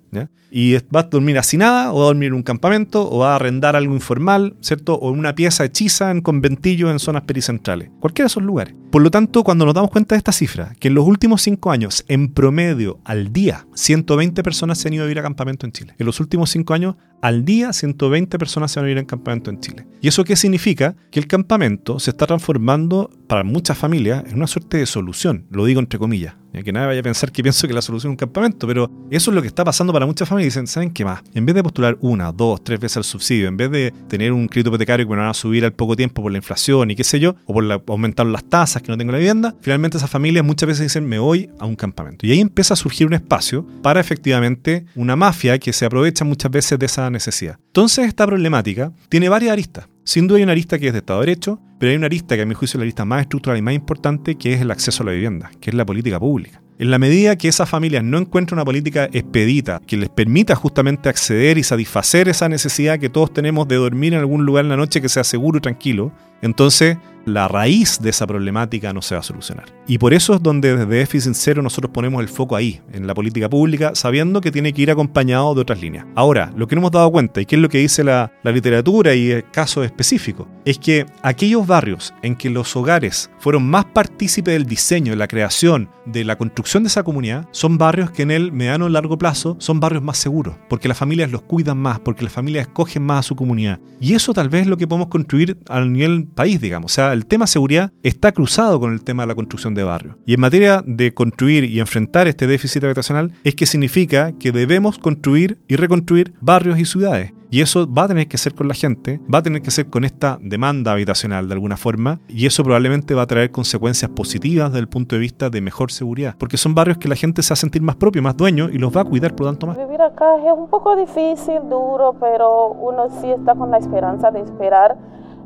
Y 0.50 0.74
va 0.94 1.02
a 1.02 1.04
dormir 1.04 1.38
así 1.38 1.58
nada, 1.58 1.94
o 1.94 2.00
va 2.00 2.06
a 2.06 2.08
dormir 2.08 2.30
en 2.30 2.34
un 2.34 2.42
campamento, 2.42 3.08
o 3.08 3.20
va 3.20 3.34
a 3.34 3.36
arrendar 3.36 3.76
algo 3.76 3.94
informal, 3.94 4.56
¿cierto? 4.62 4.96
O 4.96 5.14
en 5.14 5.20
una 5.20 5.36
pieza 5.36 5.64
hechiza 5.64 6.10
en 6.10 6.22
conventillos 6.22 6.90
en 6.90 6.98
zonas 6.98 7.22
pericentrales. 7.22 7.92
Cualquiera 8.00 8.26
de 8.26 8.32
esos 8.32 8.42
lugares. 8.42 8.74
Por 8.92 9.04
lo 9.04 9.12
tanto, 9.12 9.44
cuando 9.44 9.64
nos 9.64 9.76
damos 9.76 9.92
cuenta 9.92 10.16
de 10.16 10.18
esta 10.18 10.32
cifra, 10.32 10.74
que 10.80 10.88
en 10.88 10.96
los 10.96 11.06
últimos 11.06 11.44
cinco 11.44 11.70
años, 11.70 12.04
en 12.08 12.34
promedio, 12.34 13.00
al 13.06 13.32
día, 13.32 13.68
120 13.76 14.42
personas 14.42 14.80
se 14.80 14.88
han 14.88 14.96
ido 14.96 15.04
a 15.04 15.06
vivir 15.06 15.20
a 15.20 15.24
campamento 15.24 15.68
en 15.68 15.72
Chile. 15.72 15.94
En 16.00 16.06
los 16.08 16.20
últimos 16.20 16.50
cinco 16.50 16.74
años, 16.74 16.96
al 17.22 17.46
día 17.46 17.72
120 17.72 18.38
personas 18.38 18.72
se 18.72 18.80
van 18.80 18.86
a 18.86 18.88
vivir 18.88 18.98
en 19.00 19.06
campamento 19.06 19.50
en 19.50 19.60
Chile. 19.60 19.86
¿Y 20.02 20.08
eso 20.08 20.24
qué 20.24 20.36
significa? 20.36 20.96
Que 21.12 21.20
el 21.20 21.28
campamento 21.28 22.00
se 22.00 22.12
está 22.12 22.26
transformando 22.26 23.10
para 23.28 23.44
muchas 23.44 23.78
familias 23.78 24.24
en 24.28 24.36
una 24.36 24.48
suerte 24.48 24.78
de 24.78 24.86
solución, 24.86 25.46
lo 25.52 25.66
digo 25.66 25.80
entre 25.80 26.00
comillas. 26.00 26.36
Ya 26.54 26.64
que 26.64 26.72
nadie 26.72 26.88
vaya 26.88 27.00
a 27.00 27.04
pensar 27.04 27.32
que 27.32 27.42
pienso 27.44 27.68
que 27.68 27.74
la 27.74 27.82
solución 27.82 28.12
es 28.12 28.14
un 28.14 28.18
campamento, 28.18 28.68
pero 28.68 28.90
eso 29.10 29.32
es 29.32 29.36
lo 29.36 29.42
que 29.42 29.48
está 29.48 29.64
pasando 29.64 29.94
para 29.94 30.06
muchas 30.06 30.28
familias. 30.28 30.54
Dicen, 30.54 30.68
¿saben 30.68 30.92
qué 30.92 31.06
más? 31.06 31.22
En 31.34 31.46
vez 31.46 31.56
de 31.56 31.64
postular 31.64 31.98
una, 32.02 32.32
dos, 32.32 32.64
tres 32.64 32.80
veces 32.80 32.98
el 32.98 33.04
subsidio, 33.04 33.48
en 33.48 33.58
vez 33.58 33.72
de 33.72 33.94
tener 34.08 34.32
un 34.32 34.48
crédito 34.48 34.70
hipotecario 34.70 35.06
que 35.06 35.12
me 35.12 35.18
van 35.18 35.30
a 35.30 35.34
subir 35.34 35.64
al 35.66 35.74
poco 35.74 35.96
tiempo 35.96 36.22
por 36.22 36.32
la 36.32 36.38
inflación 36.38 36.92
y 36.92 36.96
qué 36.96 37.04
sé 37.04 37.20
yo, 37.20 37.36
o 37.46 37.54
por 37.54 37.84
aumentar 37.88 38.26
las 38.26 38.44
tasas 38.44 38.82
que 38.82 38.92
no 38.92 38.98
tengo 38.98 39.12
la 39.12 39.18
vivienda, 39.18 39.56
finalmente 39.62 39.98
esas 39.98 40.10
familias 40.10 40.46
muchas 40.46 40.68
veces 40.68 40.84
dicen, 40.84 41.08
me 41.08 41.20
voy 41.20 41.50
a 41.60 41.66
un 41.66 41.76
campamento. 41.76 42.26
Y 42.26 42.32
ahí 42.32 42.40
empieza 42.40 42.74
a 42.74 42.78
surgir 42.78 43.08
un 43.08 43.14
espacio 43.14 43.66
para 43.82 44.00
efectivamente 44.00 44.86
una 44.96 45.16
mafia 45.16 45.58
que 45.60 45.74
se 45.74 45.86
aprovecha 45.86 46.26
muchas 46.26 46.52
veces 46.52 46.78
de 46.78 46.86
esa 46.86 47.10
necesidad. 47.10 47.58
Entonces 47.68 48.08
esta 48.08 48.26
problemática 48.26 48.92
tiene 49.10 49.30
varias 49.30 49.54
aristas. 49.54 49.88
Sin 50.04 50.28
duda 50.28 50.38
hay 50.38 50.44
una 50.44 50.54
arista 50.54 50.80
que 50.80 50.88
es 50.88 50.94
de 50.94 51.00
Estado 51.00 51.20
de 51.20 51.28
Derecho, 51.28 51.60
pero 51.80 51.92
hay 51.92 51.96
una 51.96 52.08
arista 52.08 52.36
que 52.36 52.42
a 52.42 52.46
mi 52.46 52.56
juicio 52.56 52.78
es 52.78 52.80
la 52.80 52.84
arista 52.84 53.06
más 53.06 53.22
estructural 53.22 53.58
y 53.60 53.62
más 53.62 53.76
importante, 53.76 54.36
que 54.36 54.54
es 54.54 54.62
el 54.62 54.72
acceso 54.72 55.04
a 55.04 55.06
la 55.06 55.12
vivienda, 55.12 55.52
que 55.62 55.70
es 55.70 55.76
la 55.76 55.86
política 55.86 56.20
pública. 56.20 56.62
En 56.80 56.90
la 56.90 56.98
medida 56.98 57.36
que 57.36 57.48
esas 57.48 57.70
familias 57.70 58.04
no 58.04 58.18
encuentran 58.18 58.58
una 58.58 58.66
política 58.66 59.08
expedita 59.14 59.80
que 59.86 59.98
les 59.98 60.10
permita 60.10 60.56
justamente 60.56 61.10
acceder 61.10 61.60
y 61.60 61.64
satisfacer 61.64 62.28
esa 62.28 62.50
necesidad 62.50 62.98
que 62.98 63.10
todos 63.10 63.32
tenemos 63.32 63.68
de 63.68 63.76
dormir 63.76 64.14
en 64.14 64.20
algún 64.20 64.46
lugar 64.46 64.66
en 64.66 64.70
la 64.70 64.78
noche 64.78 65.02
que 65.02 65.10
sea 65.10 65.24
seguro 65.24 65.60
y 65.60 65.62
tranquilo, 65.62 66.12
entonces 66.42 66.98
la 67.26 67.48
raíz 67.48 68.00
de 68.02 68.10
esa 68.10 68.28
problemática 68.28 68.94
no 68.94 69.02
se 69.02 69.16
va 69.16 69.20
a 69.22 69.24
solucionar. 69.24 69.66
Y 69.88 69.98
por 69.98 70.14
eso 70.14 70.34
es 70.36 70.44
donde 70.44 70.76
desde 70.76 70.86
Déficit 70.86 71.34
Cero 71.36 71.62
nosotros 71.62 71.92
ponemos 71.94 72.22
el 72.22 72.30
foco 72.30 72.56
ahí, 72.56 72.82
en 72.94 73.08
la 73.08 73.14
política 73.14 73.50
pública, 73.50 73.94
sabiendo 73.96 74.42
que 74.42 74.52
tiene 74.52 74.74
que 74.74 74.82
ir 74.82 74.92
acompañado 74.92 75.54
de 75.54 75.62
otras 75.62 75.82
líneas. 75.82 76.06
Ahora, 76.16 76.52
lo 76.56 76.68
que 76.68 76.76
no 76.76 76.82
hemos 76.82 76.92
dado 76.92 77.12
cuenta, 77.12 77.42
y 77.42 77.46
que 77.46 77.56
es 77.56 77.62
lo 77.62 77.70
que 77.70 77.80
dice 77.80 78.04
la, 78.04 78.32
literatura 78.44 79.16
y 79.16 79.32
el 79.32 79.50
caso 79.50 79.84
específico, 79.84 80.48
es 80.66 80.78
que 80.78 81.06
aquellos 81.24 81.66
barrios 81.66 82.14
en 82.22 82.36
que 82.36 82.50
los 82.50 82.76
hogares 82.76 83.30
fueron 83.40 83.68
más 83.70 83.86
partícipes 83.86 84.54
del 84.54 84.66
diseño, 84.66 85.12
de 85.12 85.18
la 85.18 85.28
creación, 85.28 85.90
de 86.06 86.24
la 86.26 86.38
construcción 86.38 86.84
de 86.84 86.88
esa 86.88 87.04
comunidad, 87.04 87.48
son 87.52 87.78
barrios 87.78 88.12
que 88.12 88.24
en 88.24 88.32
el 88.32 88.52
mediano 88.52 88.88
y 88.88 88.92
largo 88.92 89.18
plazo 89.18 89.56
son 89.60 89.80
barrios 89.80 90.04
más 90.04 90.18
seguros, 90.18 90.56
porque 90.70 90.88
las 90.88 90.98
familias 90.98 91.32
los 91.32 91.44
cuidan 91.44 91.78
más, 91.78 92.00
porque 92.00 92.24
las 92.24 92.34
familias 92.34 92.68
escogen 92.68 93.04
más 93.04 93.20
a 93.20 93.24
su 93.24 93.36
comunidad. 93.36 93.80
Y 94.00 94.14
eso 94.14 94.34
tal 94.34 94.50
vez 94.50 94.64
es 94.64 94.68
lo 94.68 94.78
que 94.78 94.88
podemos 94.88 95.08
construir 95.08 95.58
a 95.70 95.80
nivel 95.82 96.28
país, 96.32 96.60
digamos. 96.60 96.92
O 96.92 96.96
sea, 96.96 97.14
el 97.14 97.26
tema 97.26 97.48
seguridad 97.48 97.92
está 98.04 98.32
cruzado 98.32 98.80
con 98.80 98.94
el 98.94 99.04
tema 99.04 99.24
de 99.24 99.28
la 99.28 99.36
construcción 99.36 99.74
de 99.74 99.84
barrios. 99.84 100.16
Y 100.26 100.34
en 100.34 100.42
materia 100.42 100.84
de 100.86 101.14
construir 101.14 101.66
y 101.66 101.80
enfrentar 101.80 102.28
este 102.28 102.48
déficit 102.48 102.84
habitacional 102.84 103.32
es 103.44 103.56
que 103.56 103.66
significa 103.66 104.32
que 104.34 104.52
debemos 104.52 104.98
construir 104.98 105.60
y 105.68 105.76
reconstruir 105.76 106.34
barrios 106.42 106.80
y 106.80 106.86
ciudades. 106.86 107.34
Y 107.54 107.60
eso 107.60 107.86
va 107.86 108.04
a 108.04 108.08
tener 108.08 108.30
que 108.30 108.38
ser 108.38 108.56
con 108.56 108.70
la 108.70 108.74
gente, 108.74 109.20
va 109.32 109.40
a 109.40 109.44
tener 109.44 109.62
que 109.62 109.72
ser 109.72 109.88
con 109.88 110.06
esta 110.06 110.40
demanda 110.42 110.94
habitacional 110.94 111.50
de 111.50 111.54
alguna 111.54 111.76
forma, 111.76 112.22
y 112.30 112.46
eso 112.46 112.64
probablemente 112.64 113.14
va 113.14 113.24
a 113.24 113.28
traer 113.28 113.52
consecuencias 113.52 114.10
positivas 114.10 114.72
desde 114.72 114.80
el 114.80 114.88
punto 114.88 115.18
de 115.18 115.20
vista 115.20 115.50
de 115.50 115.60
mejor 115.60 115.92
seguridad, 115.92 116.36
porque 116.40 116.56
son 116.56 116.74
barrios 116.74 116.98
que 116.98 117.10
la 117.10 117.16
gente 117.16 117.44
se 117.44 117.50
va 117.50 117.56
a 117.56 117.58
sentir 117.58 117.82
más 117.82 117.98
propio, 117.98 118.22
más 118.22 118.38
dueño, 118.38 118.70
y 118.70 118.78
los 118.78 118.96
va 118.96 119.02
a 119.02 119.04
cuidar 119.04 119.36
por 119.36 119.48
lo 119.48 119.52
tanto 119.52 119.68
más. 119.68 119.78
Vivir 119.78 120.02
acá 120.02 120.38
es 120.38 120.54
un 120.58 120.70
poco 120.70 120.96
difícil, 120.96 121.60
duro, 121.70 122.16
pero 122.22 122.72
uno 122.72 123.10
sí 123.20 123.30
está 123.30 123.54
con 123.54 123.70
la 123.70 123.80
esperanza 123.80 124.32
de 124.32 124.40
esperar 124.40 124.96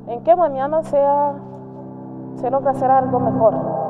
en 0.08 0.24
que 0.24 0.36
mañana 0.36 0.84
sea 0.84 1.34
se 2.40 2.50
logra 2.50 2.72
hacer 2.72 2.92
algo 2.92 3.20
mejor. 3.20 3.86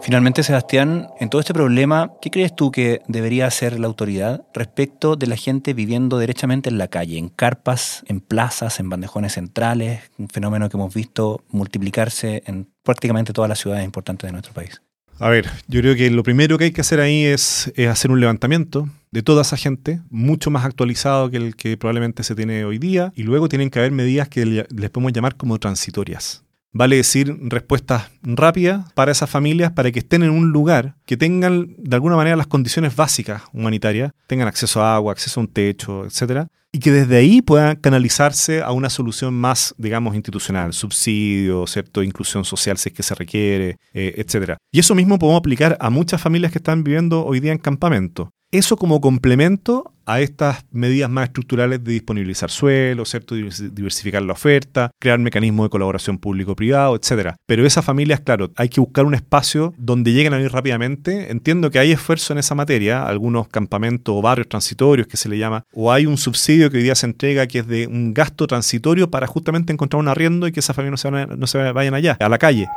Finalmente, 0.00 0.42
Sebastián, 0.42 1.08
en 1.18 1.30
todo 1.30 1.40
este 1.40 1.54
problema, 1.54 2.12
¿qué 2.20 2.30
crees 2.30 2.54
tú 2.54 2.70
que 2.70 3.00
debería 3.06 3.46
hacer 3.46 3.80
la 3.80 3.86
autoridad 3.86 4.44
respecto 4.52 5.16
de 5.16 5.26
la 5.26 5.36
gente 5.36 5.72
viviendo 5.72 6.18
derechamente 6.18 6.68
en 6.68 6.76
la 6.76 6.88
calle, 6.88 7.16
en 7.16 7.30
carpas, 7.30 8.04
en 8.06 8.20
plazas, 8.20 8.80
en 8.80 8.90
bandejones 8.90 9.32
centrales, 9.32 10.10
un 10.18 10.28
fenómeno 10.28 10.68
que 10.68 10.76
hemos 10.76 10.92
visto 10.92 11.40
multiplicarse 11.48 12.42
en 12.46 12.68
prácticamente 12.82 13.32
todas 13.32 13.48
las 13.48 13.60
ciudades 13.60 13.84
importantes 13.84 14.28
de 14.28 14.32
nuestro 14.32 14.52
país? 14.52 14.82
A 15.20 15.28
ver, 15.28 15.48
yo 15.68 15.80
creo 15.80 15.94
que 15.94 16.10
lo 16.10 16.22
primero 16.22 16.58
que 16.58 16.64
hay 16.64 16.72
que 16.72 16.80
hacer 16.80 17.00
ahí 17.00 17.24
es, 17.24 17.72
hacer 17.88 18.10
un 18.10 18.20
levantamiento 18.20 18.88
de 19.10 19.22
toda 19.22 19.42
esa 19.42 19.56
gente, 19.56 20.00
mucho 20.10 20.50
más 20.50 20.64
actualizado 20.64 21.30
que 21.30 21.36
el 21.36 21.56
que 21.56 21.76
probablemente 21.76 22.24
se 22.24 22.34
tiene 22.34 22.64
hoy 22.64 22.78
día, 22.78 23.12
y 23.14 23.22
luego 23.22 23.48
tienen 23.48 23.70
que 23.70 23.78
haber 23.78 23.92
medidas 23.92 24.28
que 24.28 24.44
les 24.44 24.90
podemos 24.90 25.12
llamar 25.12 25.36
como 25.36 25.58
transitorias. 25.58 26.43
Vale 26.76 26.96
decir 26.96 27.38
respuestas 27.40 28.10
rápidas 28.22 28.92
para 28.94 29.12
esas 29.12 29.30
familias 29.30 29.70
para 29.70 29.92
que 29.92 30.00
estén 30.00 30.24
en 30.24 30.30
un 30.30 30.50
lugar 30.50 30.96
que 31.06 31.16
tengan 31.16 31.72
de 31.78 31.94
alguna 31.94 32.16
manera 32.16 32.34
las 32.34 32.48
condiciones 32.48 32.96
básicas 32.96 33.42
humanitarias, 33.52 34.10
tengan 34.26 34.48
acceso 34.48 34.82
a 34.82 34.96
agua, 34.96 35.12
acceso 35.12 35.38
a 35.38 35.44
un 35.44 35.48
techo, 35.48 36.04
etcétera, 36.04 36.48
y 36.72 36.80
que 36.80 36.90
desde 36.90 37.16
ahí 37.16 37.42
puedan 37.42 37.76
canalizarse 37.76 38.60
a 38.60 38.72
una 38.72 38.90
solución 38.90 39.32
más, 39.34 39.72
digamos, 39.78 40.16
institucional, 40.16 40.72
subsidio, 40.72 41.68
¿cierto? 41.68 42.02
inclusión 42.02 42.44
social 42.44 42.76
si 42.76 42.88
es 42.88 42.94
que 42.96 43.04
se 43.04 43.14
requiere, 43.14 43.76
eh, 43.92 44.14
etcétera. 44.16 44.56
Y 44.72 44.80
eso 44.80 44.96
mismo 44.96 45.20
podemos 45.20 45.38
aplicar 45.38 45.76
a 45.78 45.90
muchas 45.90 46.20
familias 46.20 46.50
que 46.50 46.58
están 46.58 46.82
viviendo 46.82 47.24
hoy 47.24 47.38
día 47.38 47.52
en 47.52 47.58
campamento. 47.58 48.32
Eso 48.54 48.76
como 48.76 49.00
complemento 49.00 49.92
a 50.06 50.20
estas 50.20 50.64
medidas 50.70 51.10
más 51.10 51.24
estructurales 51.24 51.82
de 51.82 51.90
disponibilizar 51.90 52.52
suelo, 52.52 53.04
¿cierto? 53.04 53.34
diversificar 53.34 54.22
la 54.22 54.34
oferta, 54.34 54.92
crear 55.00 55.18
mecanismos 55.18 55.66
de 55.66 55.70
colaboración 55.70 56.18
público-privado, 56.18 56.94
etcétera. 56.94 57.34
Pero 57.46 57.66
esas 57.66 57.84
familias, 57.84 58.20
claro, 58.20 58.52
hay 58.54 58.68
que 58.68 58.78
buscar 58.80 59.06
un 59.06 59.14
espacio 59.14 59.74
donde 59.76 60.12
lleguen 60.12 60.34
a 60.34 60.36
vivir 60.36 60.52
rápidamente. 60.52 61.32
Entiendo 61.32 61.68
que 61.72 61.80
hay 61.80 61.90
esfuerzo 61.90 62.32
en 62.32 62.38
esa 62.38 62.54
materia, 62.54 63.04
algunos 63.04 63.48
campamentos 63.48 64.14
o 64.16 64.22
barrios 64.22 64.48
transitorios 64.48 65.08
que 65.08 65.16
se 65.16 65.28
le 65.28 65.36
llama, 65.36 65.64
o 65.72 65.90
hay 65.90 66.06
un 66.06 66.16
subsidio 66.16 66.70
que 66.70 66.76
hoy 66.76 66.84
día 66.84 66.94
se 66.94 67.06
entrega 67.06 67.48
que 67.48 67.58
es 67.58 67.66
de 67.66 67.88
un 67.88 68.14
gasto 68.14 68.46
transitorio 68.46 69.10
para 69.10 69.26
justamente 69.26 69.72
encontrar 69.72 69.98
un 69.98 70.06
arriendo 70.06 70.46
y 70.46 70.52
que 70.52 70.60
esas 70.60 70.76
familias 70.76 71.04
no 71.04 71.18
se, 71.18 71.26
no 71.26 71.46
se 71.48 71.72
vayan 71.72 71.94
allá, 71.94 72.16
a 72.20 72.28
la 72.28 72.38
calle. 72.38 72.68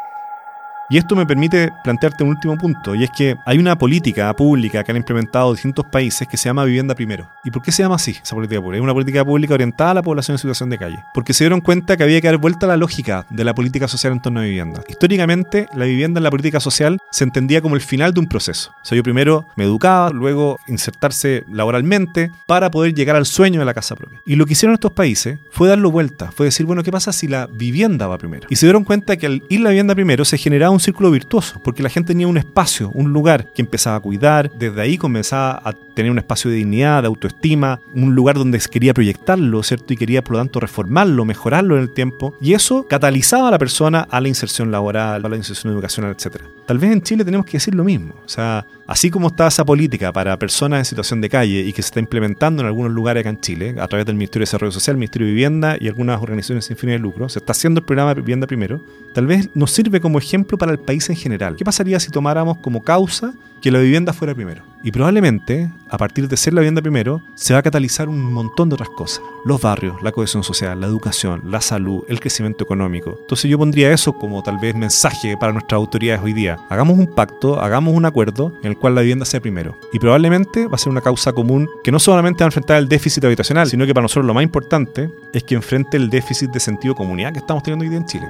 Y 0.89 0.97
esto 0.97 1.17
me 1.17 1.26
permite 1.26 1.69
plantearte 1.84 2.23
un 2.23 2.30
último 2.30 2.58
punto, 2.58 2.95
y 2.95 3.04
es 3.04 3.10
que 3.12 3.36
hay 3.45 3.58
una 3.58 3.78
política 3.78 4.34
pública 4.34 4.86
que 4.86 4.91
han 4.91 4.97
implementado 4.97 5.52
distintos 5.52 5.86
países 5.86 6.26
que 6.30 6.38
se 6.38 6.47
llama 6.47 6.63
vivienda 6.63 6.95
primero. 6.95 7.30
¿Y 7.43 7.52
por 7.52 7.62
qué 7.62 7.73
se 7.73 7.84
llama 7.84 7.95
así, 7.95 8.12
esa 8.23 8.36
política 8.36 8.62
pública? 8.62 8.78
Es 8.78 8.84
una 8.84 8.93
política 8.93 9.26
pública 9.26 9.54
orientada 9.54 9.91
a 9.91 9.93
la 9.95 10.02
población 10.02 10.36
en 10.36 10.39
situación 10.39 10.69
de 10.69 10.78
calle. 10.78 11.04
Porque 11.13 11.34
se 11.34 11.43
dieron 11.43 11.60
cuenta 11.60 11.97
que 11.97 12.04
había 12.04 12.21
que 12.21 12.28
dar 12.28 12.38
vuelta 12.38 12.67
a 12.67 12.69
la 12.69 12.78
lógica 12.78 13.26
de 13.30 13.43
la 13.43 13.54
política 13.54 13.89
social 13.89 14.13
en 14.13 14.21
torno 14.21 14.39
a 14.39 14.43
vivienda. 14.43 14.82
Históricamente, 14.88 15.67
la 15.76 15.84
vivienda 15.84 16.19
en 16.19 16.23
la 16.23 16.32
política 16.32 16.62
social 16.62 17.00
se 17.12 17.26
entendía 17.26 17.62
como 17.62 17.76
el 17.76 17.82
final 17.82 18.13
de 18.13 18.21
un 18.21 18.28
proceso. 18.28 18.71
O 18.82 18.86
sea, 18.86 18.95
yo 18.95 19.04
primero 19.04 19.45
me 19.58 19.65
educaba, 19.65 20.10
luego 20.12 20.58
insertarse 20.67 21.43
laboralmente 21.52 22.32
para 22.45 22.71
poder 22.71 22.93
llegar 22.93 23.17
al 23.17 23.26
sueño 23.26 23.60
de 23.60 23.65
la 23.65 23.73
casa 23.73 23.97
propia. 23.97 24.21
Y 24.26 24.38
lo 24.38 24.45
que 24.45 24.54
hicieron 24.54 24.73
estos 24.73 24.93
países 24.93 25.38
fue 25.52 25.67
darlo 25.67 25.91
vuelta, 25.91 26.32
fue 26.32 26.45
decir, 26.45 26.65
bueno, 26.65 26.82
¿qué 26.82 26.93
pasa 26.93 27.12
si 27.12 27.28
la 27.28 27.47
vivienda 27.47 28.08
va 28.08 28.17
primero? 28.17 28.47
Y 28.50 28.56
se 28.56 28.67
dieron 28.67 28.86
cuenta 28.86 29.17
que 29.17 29.26
al 29.26 29.43
ir 29.50 29.60
la 29.60 29.71
vivienda 29.71 29.93
primero 29.93 30.23
se 30.23 30.38
generaba 30.38 30.71
un 30.71 30.77
círculo 30.80 31.12
virtuoso, 31.12 31.60
porque 31.63 31.84
la 31.84 31.90
gente 31.90 32.08
tenía 32.08 32.28
un 32.28 32.38
espacio, 32.38 32.92
un 32.94 33.13
lugar 33.13 33.52
que 33.54 33.62
empezaba 33.62 33.98
a 33.98 34.00
cuidar, 34.00 34.52
desde 34.52 34.82
ahí 34.82 34.98
comenzaba 34.98 35.62
a 35.63 35.74
tener 35.98 36.12
un 36.12 36.20
espacio 36.20 36.52
de 36.52 36.58
dignidad, 36.58 37.02
de 37.02 37.08
autoestima, 37.08 37.80
un 37.96 38.14
lugar 38.14 38.36
donde 38.36 38.60
quería 38.72 38.94
proyectarlo, 38.94 39.64
¿cierto? 39.64 39.94
Y 39.94 39.98
quería, 39.98 40.24
por 40.24 40.34
lo 40.34 40.38
tanto, 40.38 40.60
reformarlo, 40.60 41.26
mejorarlo 41.26 41.76
en 41.76 41.82
el 41.82 41.90
tiempo. 41.90 42.36
Y 42.40 42.54
eso 42.54 42.86
catalizaba 42.88 43.48
a 43.48 43.52
la 43.52 43.58
persona 43.58 44.08
a 44.10 44.22
la 44.22 44.28
inserción 44.28 44.70
laboral, 44.70 45.26
a 45.26 45.28
la 45.28 45.36
inserción 45.36 45.74
educacional, 45.74 46.12
etc. 46.12 46.44
Tal 46.68 46.78
vez 46.78 46.92
en 46.92 47.02
Chile 47.02 47.26
tenemos 47.26 47.48
que 47.48 47.54
decir 47.54 47.74
lo 47.74 47.84
mismo. 47.84 48.14
O 48.24 48.30
sea, 48.30 48.68
así 48.86 49.10
como 49.10 49.30
está 49.30 49.48
esa 49.48 49.66
política 49.66 50.14
para 50.14 50.38
personas 50.38 50.80
en 50.80 50.86
situación 50.86 51.20
de 51.20 51.30
calle 51.30 51.62
y 51.62 51.74
que 51.74 51.82
se 51.82 51.88
está 51.88 52.00
implementando 52.00 52.62
en 52.62 52.68
algunos 52.68 52.92
lugares 52.92 53.22
acá 53.22 53.32
en 53.32 53.42
Chile, 53.42 53.76
a 53.80 53.88
través 53.88 54.06
del 54.06 54.16
Ministerio 54.16 54.44
de 54.44 54.50
Desarrollo 54.50 54.72
Social, 54.72 54.98
Ministerio 54.98 55.26
de 55.26 55.34
Vivienda 55.34 55.78
y 55.80 55.88
algunas 55.88 56.22
organizaciones 56.22 56.66
sin 56.66 56.78
fines 56.78 56.94
de 56.94 57.00
lucro, 57.00 57.28
se 57.28 57.40
está 57.40 57.54
haciendo 57.54 57.80
el 57.80 57.86
programa 57.86 58.14
de 58.14 58.22
vivienda 58.22 58.46
primero, 58.46 58.82
tal 59.16 59.26
vez 59.26 59.50
nos 59.56 59.72
sirve 59.72 60.00
como 60.00 60.20
ejemplo 60.20 60.60
para 60.60 60.72
el 60.72 60.78
país 60.80 61.10
en 61.10 61.16
general. 61.16 61.56
¿Qué 61.56 61.66
pasaría 61.66 62.00
si 62.00 62.12
tomáramos 62.12 62.58
como 62.60 62.84
causa 62.84 63.34
que 63.62 63.72
la 63.72 63.80
vivienda 63.80 64.14
fuera 64.14 64.36
primero? 64.36 64.62
Y 64.84 64.92
probablemente, 64.92 65.72
a 65.89 65.97
partir 65.97 66.28
de 66.28 66.38
ser 66.38 66.54
la 66.54 66.62
vivienda 66.62 66.82
primero, 66.82 67.21
se 67.36 67.54
va 67.54 67.60
a 67.60 67.63
catalizar 67.63 68.10
un 68.10 68.32
montón 68.34 68.69
de 68.69 68.76
otras 68.76 68.89
cosas. 68.89 69.21
Los 69.45 69.62
barrios, 69.62 70.02
la 70.02 70.12
cohesión 70.12 70.43
social, 70.43 70.80
la 70.80 70.88
educación, 70.88 71.41
la 71.45 71.62
salud, 71.62 72.04
el 72.08 72.19
crecimiento 72.19 72.63
económico. 72.63 73.17
Entonces 73.21 73.50
yo 73.50 73.58
pondría 73.58 73.91
eso 73.91 74.13
como 74.13 74.43
tal 74.43 74.58
vez 74.58 74.76
mensaje 74.76 75.38
para 75.38 75.54
nuestras 75.54 75.78
autoridades 75.78 76.21
hoy 76.23 76.34
día. 76.34 76.58
Hagamos 76.69 76.97
un 76.97 77.08
pacto, 77.08 77.60
hagamos 77.60 77.93
un 77.93 78.06
acuerdo 78.06 78.54
en 78.63 78.71
el 78.71 78.78
cual 78.78 78.95
la 78.95 79.02
vivienda 79.02 79.26
sea 79.26 79.41
primero. 79.41 79.78
Y 79.93 80.00
probablemente 80.00 80.67
va 80.67 80.76
a 80.76 80.80
ser 80.80 80.91
una 80.91 81.02
causa 81.02 81.34
común 81.34 81.69
que 81.84 81.91
no 81.91 82.00
solamente 82.00 82.43
va 82.43 82.45
a 82.45 82.50
enfrentar 82.50 82.78
el 82.78 82.88
déficit 82.88 83.23
habitacional, 83.23 83.67
sino 83.69 83.86
que 83.86 83.93
para 83.93 84.04
nosotros 84.04 84.26
lo 84.26 84.34
más 84.34 84.43
importante 84.43 85.10
es 85.34 85.43
que 85.43 85.56
enfrente 85.56 85.97
el 85.97 86.10
déficit 86.10 86.52
de 86.52 86.60
sentido 86.60 86.95
comunidad 86.95 87.34
que 87.34 87.39
estamos 87.39 87.63
teniendo 87.63 87.84
hoy 87.84 87.89
día 87.89 88.00
en 88.00 88.06
Chile. 88.06 88.28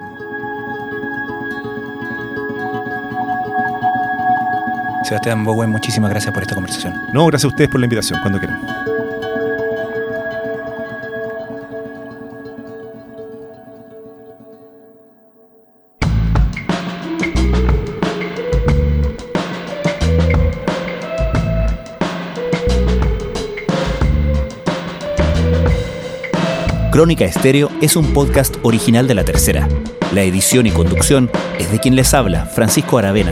Sebastián 5.08 5.46
Bowen, 5.46 5.70
muchísimas 5.70 6.10
gracias 6.10 6.34
por 6.34 6.44
esta 6.44 6.54
conversación. 6.54 6.94
No, 7.14 7.26
gracias 7.28 7.46
a 7.46 7.48
ustedes 7.48 7.70
por 7.70 7.80
la 7.80 7.86
invitación, 7.86 8.20
cuando 8.20 8.40
quieran. 8.40 8.60
Crónica 26.92 27.24
Estéreo 27.24 27.72
es 27.80 27.96
un 27.96 28.14
podcast 28.14 28.58
original 28.64 29.08
de 29.08 29.14
La 29.14 29.24
Tercera. 29.24 29.70
La 30.12 30.24
edición 30.24 30.66
y 30.66 30.72
conducción 30.72 31.32
es 31.58 31.72
de 31.72 31.80
quien 31.80 31.96
les 31.96 32.14
habla, 32.14 32.46
Francisco 32.46 32.98
Aravena. 32.98 33.32